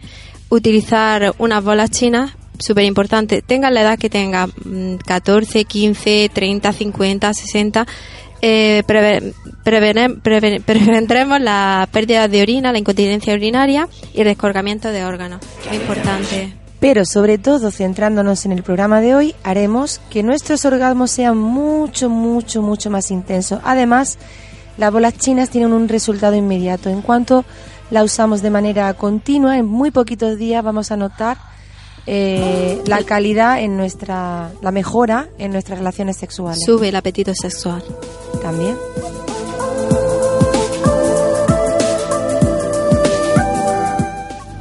[0.49, 6.73] utilizar unas bolas chinas, súper importante, tenga la edad que tenga, mm, 14, 15, 30,
[6.73, 7.87] 50, 60,
[8.47, 8.83] eh,
[9.65, 15.41] prevendremos la pérdida de orina, la incontinencia urinaria y el descolgamiento de órganos.
[15.69, 16.53] Muy importante.
[16.79, 22.11] Pero sobre todo, centrándonos en el programa de hoy, haremos que nuestros orgasmos sean mucho,
[22.11, 23.61] mucho, mucho más intensos.
[23.65, 24.19] Además,
[24.77, 26.91] las bolas chinas tienen un resultado inmediato.
[26.91, 27.45] En cuanto
[27.91, 31.37] la usamos de manera continua, en muy poquitos días vamos a notar
[32.07, 36.63] eh, la calidad en nuestra, la mejora en nuestras relaciones sexuales.
[36.65, 37.83] Sube el apetito sexual.
[38.43, 38.77] También.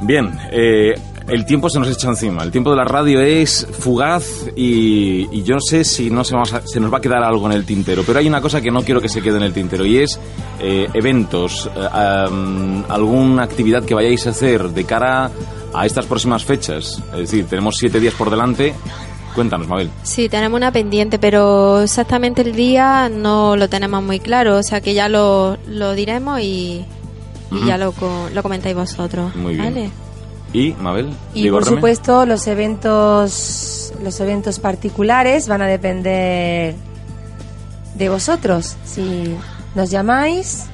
[0.02, 0.94] Bien, eh,
[1.26, 2.42] El tiempo se nos echa encima.
[2.42, 6.34] El tiempo de la radio es fugaz y, y yo no sé si no se,
[6.34, 8.02] vamos a- se nos va a quedar algo en el tintero.
[8.06, 10.20] Pero hay una cosa que no quiero que se quede en el tintero y es
[10.60, 15.30] eh, eventos, eh, alguna actividad que vayáis a hacer de cara
[15.72, 17.02] a estas próximas fechas.
[17.12, 18.74] Es decir, tenemos siete días por delante.
[19.34, 19.90] Cuéntanos, Mabel.
[20.02, 24.80] Sí, tenemos una pendiente, pero exactamente el día no lo tenemos muy claro, o sea
[24.80, 26.84] que ya lo, lo diremos y,
[27.66, 27.92] ya lo,
[28.32, 29.34] lo comentáis vosotros.
[29.34, 29.64] Muy bien.
[29.74, 29.90] ¿vale?
[30.54, 31.10] ¿Y, Mabel?
[31.34, 31.76] Y Diego por Reme.
[31.76, 36.74] supuesto los eventos los eventos particulares van a depender
[37.94, 38.76] de vosotros.
[38.84, 39.36] Si
[39.74, 40.64] nos llamáis,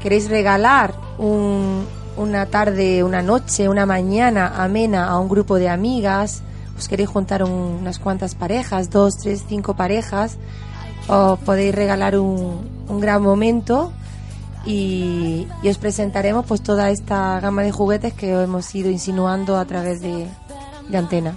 [0.00, 1.84] queréis regalar un-
[2.16, 6.42] una tarde, una noche, una mañana amena a un grupo de amigas,
[6.78, 10.36] os queréis juntar un- unas cuantas parejas, dos, tres, cinco parejas,
[11.08, 13.92] o podéis regalar un, un gran momento
[14.66, 20.00] y, os presentaremos pues toda esta gama de juguetes que hemos ido insinuando a través
[20.00, 20.26] de,
[20.88, 21.34] de antena.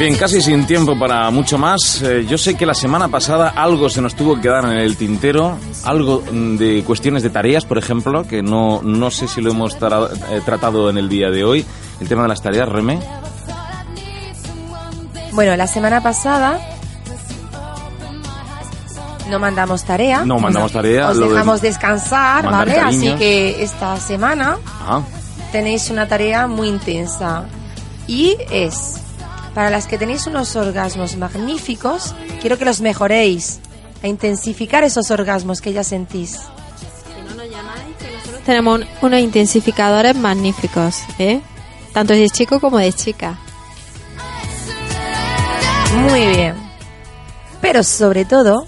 [0.00, 2.00] Bien, casi sin tiempo para mucho más.
[2.00, 4.96] Eh, yo sé que la semana pasada algo se nos tuvo que quedar en el
[4.96, 9.50] tintero, algo mm, de cuestiones de tareas, por ejemplo, que no, no sé si lo
[9.50, 11.66] hemos tra- eh, tratado en el día de hoy.
[12.00, 12.98] El tema de las tareas, Reme.
[15.32, 16.58] Bueno, la semana pasada
[19.28, 20.24] no mandamos tarea.
[20.24, 22.72] No mandamos tarea, Os lo de dejamos descansar, ¿vale?
[22.72, 23.18] Así cariños.
[23.18, 25.02] que esta semana Ah,
[25.52, 27.44] tenéis una tarea muy intensa.
[28.06, 28.94] Y es,
[29.54, 33.60] para las que tenéis unos orgasmos magníficos, quiero que los mejoréis.
[34.02, 36.38] A intensificar esos orgasmos que ya sentís.
[38.46, 41.40] Tenemos un- unos intensificadores magníficos, ¿eh?
[41.92, 43.38] Tanto de chico como de chica.
[46.08, 46.54] Muy bien.
[47.60, 48.64] Pero sobre todo,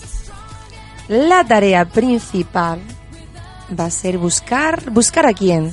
[1.09, 2.80] la tarea principal
[3.78, 5.72] va a ser buscar, buscar a quién.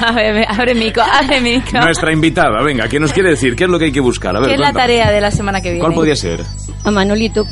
[0.00, 1.78] A ver, abre mico, abre mico.
[1.80, 3.54] nuestra invitada, venga, ¿qué nos quiere decir?
[3.56, 4.36] ¿Qué es lo que hay que buscar?
[4.36, 4.82] A ver, ¿Qué es la cuéntame.
[4.98, 5.80] tarea de la semana que viene?
[5.80, 6.42] ¿Cuál podría ser?
[6.84, 7.44] A Manolito.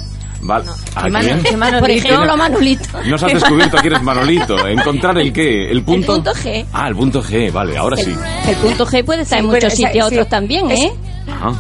[0.43, 0.66] Vale.
[0.95, 1.59] ¿A ¿Qué Mano- quién?
[1.59, 1.80] Manolito?
[1.80, 2.85] Por ejemplo, Manolito.
[3.07, 4.66] No se has descubierto quién es Manolito.
[4.68, 5.70] ¿Encontrar el qué?
[5.70, 6.14] ¿El punto?
[6.16, 6.66] punto G.
[6.72, 8.14] Ah, el punto G, vale, ahora sí.
[8.47, 10.14] El punto G puede estar Sí, en muchos sitios, sí.
[10.14, 10.93] otros también, ¿eh?
[11.30, 11.53] Ajá.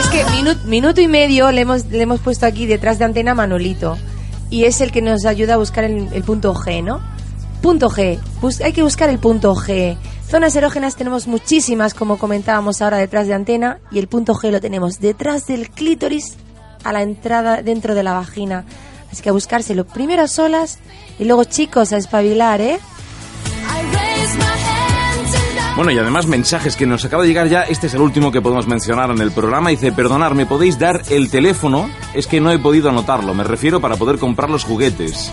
[0.00, 3.32] Es que minuto, minuto y medio le hemos, le hemos puesto aquí detrás de antena
[3.32, 3.98] a Manolito.
[4.50, 7.00] Y es el que nos ayuda a buscar el, el punto G, ¿no?
[7.62, 8.18] Punto G.
[8.64, 9.96] Hay que buscar el punto G.
[10.28, 13.78] Zonas erógenas tenemos muchísimas, como comentábamos ahora detrás de antena.
[13.90, 16.36] Y el punto G lo tenemos detrás del clítoris
[16.84, 18.64] a la entrada dentro de la vagina.
[19.10, 20.78] Así que a buscárselo primero a solas
[21.18, 22.78] y luego chicos a espabilar, ¿eh?
[25.76, 27.62] Bueno, y además mensajes que nos acaba de llegar ya.
[27.62, 29.70] Este es el último que podemos mencionar en el programa.
[29.70, 31.88] Dice, perdonad, ¿me podéis dar el teléfono?
[32.14, 33.32] Es que no he podido anotarlo.
[33.32, 35.30] Me refiero para poder comprar los juguetes.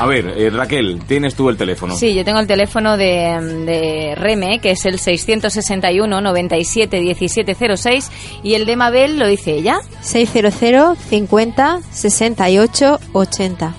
[0.00, 1.96] A ver, eh, Raquel, tienes tú el teléfono.
[1.96, 8.10] Sí, yo tengo el teléfono de, de Reme, que es el 661 97 1706,
[8.44, 9.80] y el de Mabel lo dice ella.
[10.02, 13.74] 600 50 68 80.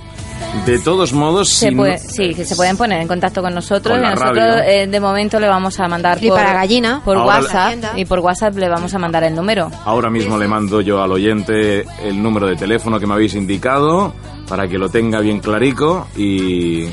[0.65, 3.53] De todos modos, Se si puede- no- sí, que se pueden poner en contacto con
[3.53, 3.97] nosotros.
[3.97, 4.63] Con nosotros, radio.
[4.63, 7.01] eh, de momento, le vamos a mandar Y por, para gallina.
[7.05, 7.97] por Ahora WhatsApp.
[7.97, 9.72] Y por WhatsApp le vamos a mandar el número.
[9.86, 14.13] ahora mismo le mando yo al oyente el número de teléfono que me habéis indicado
[14.50, 16.89] para que lo tenga bien clarico y, y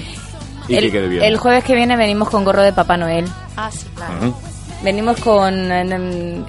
[0.69, 1.25] que el, quede bien.
[1.25, 3.27] el jueves que viene venimos con gorro de Papá Noel.
[3.57, 4.35] Ah, sí, claro.
[4.83, 5.55] Venimos con,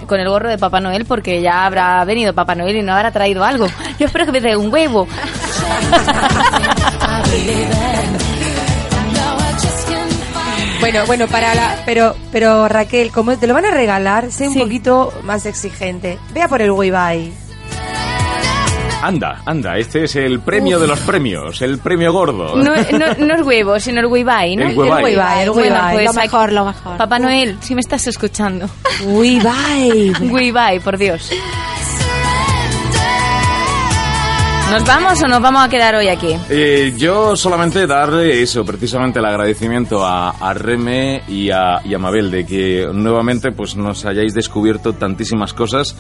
[0.06, 3.12] con el gorro de Papá Noel porque ya habrá venido Papá Noel y nos habrá
[3.12, 3.68] traído algo.
[3.98, 5.08] Yo espero que me traiga un huevo.
[10.80, 14.54] Bueno, bueno, para la, pero, pero Raquel, como te lo van a regalar, sé un
[14.54, 14.60] Sí.
[14.60, 16.20] poquito más exigente.
[16.34, 17.34] Vea por el Webuy.
[19.02, 22.56] Anda, anda, este es el premio de los premios, el premio gordo.
[22.56, 24.64] No, no, no es huevo, sino el huibai, ¿no?
[24.70, 25.44] El huibai.
[25.44, 26.98] El el Bueno, pues lo mejor, lo mejor.
[26.98, 28.68] Papá Noel, si me estás escuchando.
[29.06, 30.14] Bye.
[30.32, 31.30] Huibai, por Dios.
[34.72, 36.36] ¿Nos vamos o nos vamos a quedar hoy aquí?
[36.50, 42.00] Eh, yo solamente darle eso, precisamente el agradecimiento a, a Reme y a, y a
[42.00, 45.96] Mabel de que nuevamente pues nos hayáis descubierto tantísimas cosas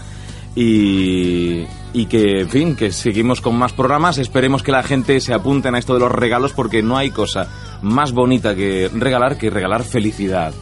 [0.59, 4.17] y, y que, en fin, que seguimos con más programas.
[4.17, 7.47] Esperemos que la gente se apunten a esto de los regalos porque no hay cosa
[7.83, 10.55] más bonita que regalar que regalar felicidad.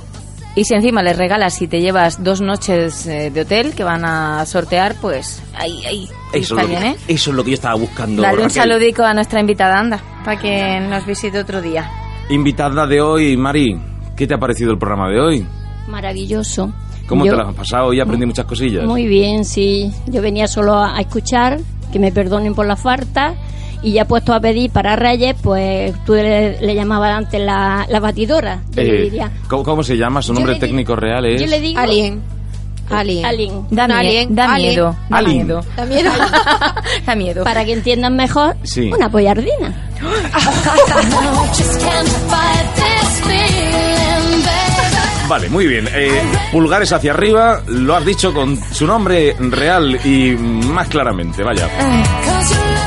[0.53, 4.03] Y si encima les regalas y te llevas dos noches eh, de hotel que van
[4.03, 6.09] a sortear, pues ahí, ahí.
[6.33, 6.95] Eso está es, lo bien, que, ¿eh?
[7.07, 8.21] eso es lo que yo estaba buscando.
[8.21, 11.89] Dale un saludico a nuestra invitada, anda, para que nos visite otro día.
[12.29, 13.79] Invitada de hoy, Mari,
[14.17, 15.47] ¿qué te ha parecido el programa de hoy?
[15.87, 16.73] Maravilloso.
[17.07, 17.87] ¿Cómo Yo- te lo has pasado?
[17.87, 18.85] Hoy aprendí muchas cosillas.
[18.85, 19.91] Muy bien, sí.
[20.07, 21.59] Yo venía solo a, a escuchar,
[21.91, 23.35] que me perdonen por la falta,
[23.83, 27.99] y ya puesto a pedir para Reyes, pues tú le, le llamabas antes la, la
[27.99, 28.61] batidora.
[28.71, 29.31] Yo le Eh, diría.
[29.47, 30.21] ¿cómo, cómo se llama?
[30.23, 31.39] Su nombre le técnico real es...
[31.41, 31.79] Yo le digo.
[31.79, 32.21] Alien.
[32.89, 33.25] Alien.
[33.25, 33.51] Alien.
[33.71, 34.69] Da, alien, da alien.
[34.71, 35.37] miedo, da Alien.
[35.47, 35.61] miedo.
[35.75, 36.11] Da miedo.
[37.05, 37.43] da miedo.
[37.43, 38.91] Para que entiendan mejor, Sí.
[38.93, 39.87] una pollardina.
[45.27, 45.87] Vale, muy bien.
[45.91, 46.21] Eh,
[46.51, 51.67] pulgares hacia arriba, lo has dicho con su nombre real y más claramente, vaya.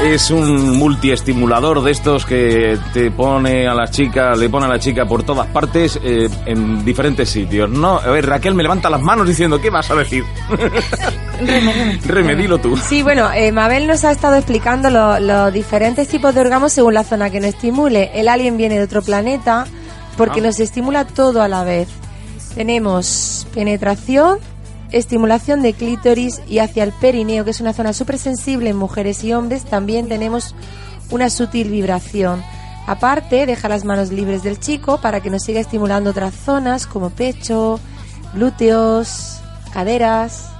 [0.04, 4.78] Es un multiestimulador de estos que te pone a la chica, le pone a la
[4.78, 7.68] chica por todas partes eh, en diferentes sitios.
[7.68, 10.24] No, a ver, Raquel me levanta las manos diciendo, ¿qué vas a decir?
[12.06, 12.76] Reme, dilo tú.
[12.76, 16.94] Sí, bueno, eh, Mabel nos ha estado explicando lo- los diferentes tipos de orgasmos según
[16.94, 18.12] la zona que nos estimule.
[18.14, 19.66] El alien viene de otro planeta
[20.16, 20.44] porque Ah.
[20.44, 21.88] nos estimula todo a la vez.
[22.58, 24.40] Tenemos penetración,
[24.90, 29.22] estimulación de clítoris y hacia el perineo, que es una zona súper sensible en mujeres
[29.22, 30.56] y hombres, también tenemos
[31.12, 32.42] una sutil vibración.
[32.88, 37.10] Aparte, deja las manos libres del chico para que nos siga estimulando otras zonas como
[37.10, 37.78] pecho,
[38.34, 39.38] glúteos,
[39.72, 40.50] caderas.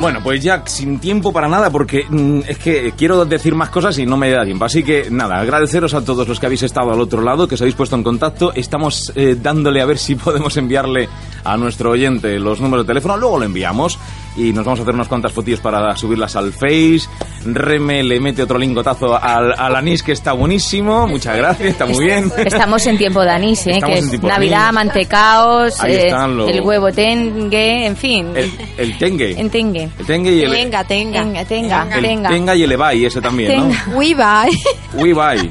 [0.00, 3.98] Bueno, pues ya sin tiempo para nada, porque mm, es que quiero decir más cosas
[3.98, 4.64] y no me da tiempo.
[4.64, 7.60] Así que nada, agradeceros a todos los que habéis estado al otro lado, que os
[7.60, 8.52] habéis puesto en contacto.
[8.54, 11.08] Estamos eh, dándole a ver si podemos enviarle
[11.44, 13.16] a nuestro oyente los números de teléfono.
[13.16, 13.98] Luego lo enviamos
[14.38, 17.02] y nos vamos a hacer unas cuantas fotillos para subirlas al Face.
[17.44, 21.06] Reme le mete otro lingotazo al, al anís, que está buenísimo.
[21.06, 22.32] Muchas gracias, está muy bien.
[22.44, 23.80] Estamos en tiempo de anís, ¿eh?
[23.84, 24.74] Que es Navidad, anís.
[24.74, 28.32] mantecaos, eh, los- el huevo tengue, en fin.
[28.34, 29.38] El, el tengue.
[29.38, 29.88] En tengue.
[29.98, 30.50] El tengue y el...
[30.52, 31.20] Tenga, tenga.
[31.22, 32.28] Tenga, tenga, el tenga.
[32.30, 33.84] tenga y el ebay, ese también, Tenga.
[33.96, 34.50] We bye.
[34.94, 35.02] ¿no?
[35.02, 35.50] We bye.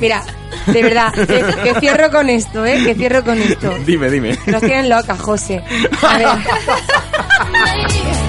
[0.00, 0.22] Mira,
[0.66, 2.82] de verdad, que, que cierro con esto, ¿eh?
[2.84, 3.72] Que cierro con esto.
[3.86, 4.36] Dime, dime.
[4.46, 5.62] Nos tienen locas, José.
[6.02, 6.28] A ver,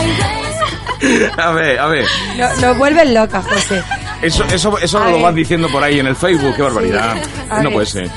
[1.38, 2.04] A ver, a ver.
[2.36, 3.82] no- nos vuelven locas, José.
[4.20, 5.22] Eso, eso, eso A lo ver.
[5.22, 7.16] vas diciendo por ahí en el Facebook, qué barbaridad.
[7.62, 8.10] No puede ser.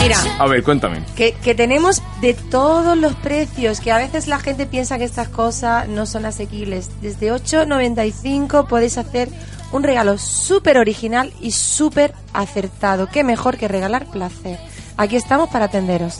[0.00, 1.02] Mira, A ver, cuéntame.
[1.16, 5.28] que, que tenemos de todos los precios, que a veces la gente piensa que estas
[5.28, 6.90] cosas no son asequibles.
[7.00, 9.28] Desde 8,95 podéis hacer
[9.72, 13.08] un regalo súper original y súper acertado.
[13.08, 14.58] Qué mejor que regalar placer.
[14.96, 16.18] Aquí estamos para atenderos.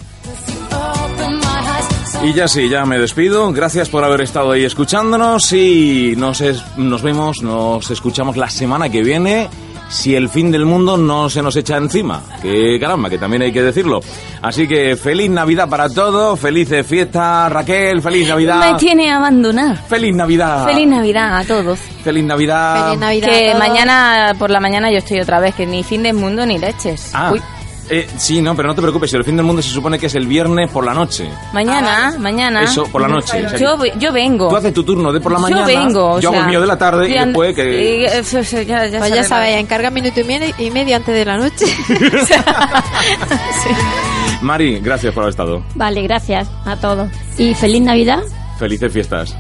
[2.23, 3.53] Y ya sí, ya me despido.
[3.53, 8.89] Gracias por haber estado ahí escuchándonos y nos, es- nos vemos, nos escuchamos la semana
[8.89, 9.49] que viene.
[9.89, 12.23] Si el fin del mundo no se nos echa encima.
[12.41, 14.01] Que caramba, que también hay que decirlo.
[14.41, 18.73] Así que feliz Navidad para todos, felices fiestas, Raquel, feliz Navidad.
[18.73, 19.77] Me tiene a abandonar.
[19.89, 20.65] Feliz Navidad.
[20.67, 21.79] Feliz Navidad a todos.
[22.03, 22.85] Feliz Navidad.
[22.87, 23.29] Feliz Navidad.
[23.29, 23.69] Que a todos.
[23.69, 27.11] mañana por la mañana yo estoy otra vez, que ni fin del mundo ni leches.
[27.15, 27.43] Ah, Uy,
[27.91, 30.07] eh, sí, no, pero no te preocupes, si el fin del mundo se supone que
[30.07, 31.29] es el viernes por la noche.
[31.53, 32.63] mañana, mañana.
[32.63, 33.45] Eso, por la noche.
[33.45, 34.49] o sea Yo, voy- yo vengo.
[34.49, 35.63] Tú haces tu turno de por la mañana.
[35.63, 36.13] Yo vengo.
[36.13, 37.99] o Yo hago sea, el mío de la tarde y ya- después que.
[38.01, 41.15] y- eso- eso ya, ya Pues ya sabéis, encarga minuto y medio, y medio antes
[41.15, 41.67] de la noche.
[44.43, 45.63] Mari, gracias por haber estado.
[45.75, 47.09] Vale, gracias a todos.
[47.39, 48.21] Y feliz Navidad.
[48.59, 49.35] Felices fiestas.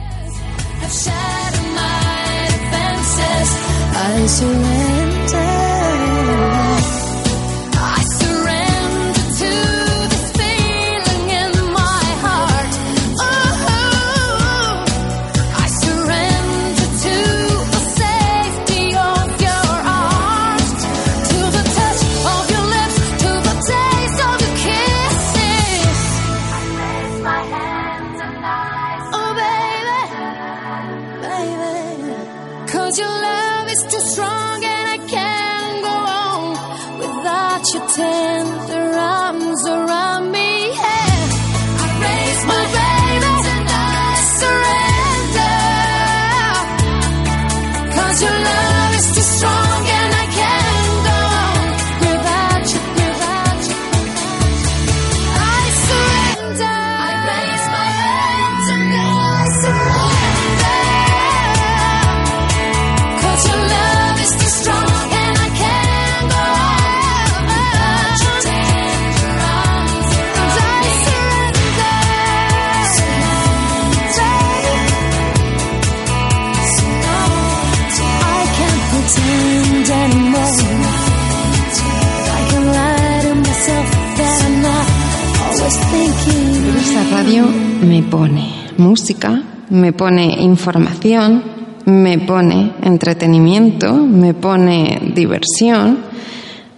[87.22, 91.44] Radio me pone música, me pone información,
[91.86, 96.00] me pone entretenimiento, me pone diversión.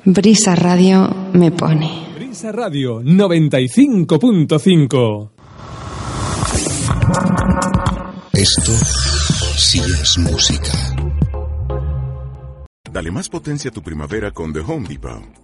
[0.05, 2.09] Brisa Radio me pone.
[2.15, 5.31] Brisa Radio 95.5.
[8.35, 8.73] Esto
[9.57, 10.73] sí es música.
[12.93, 15.44] Dale más potencia a tu primavera con The Home Depot.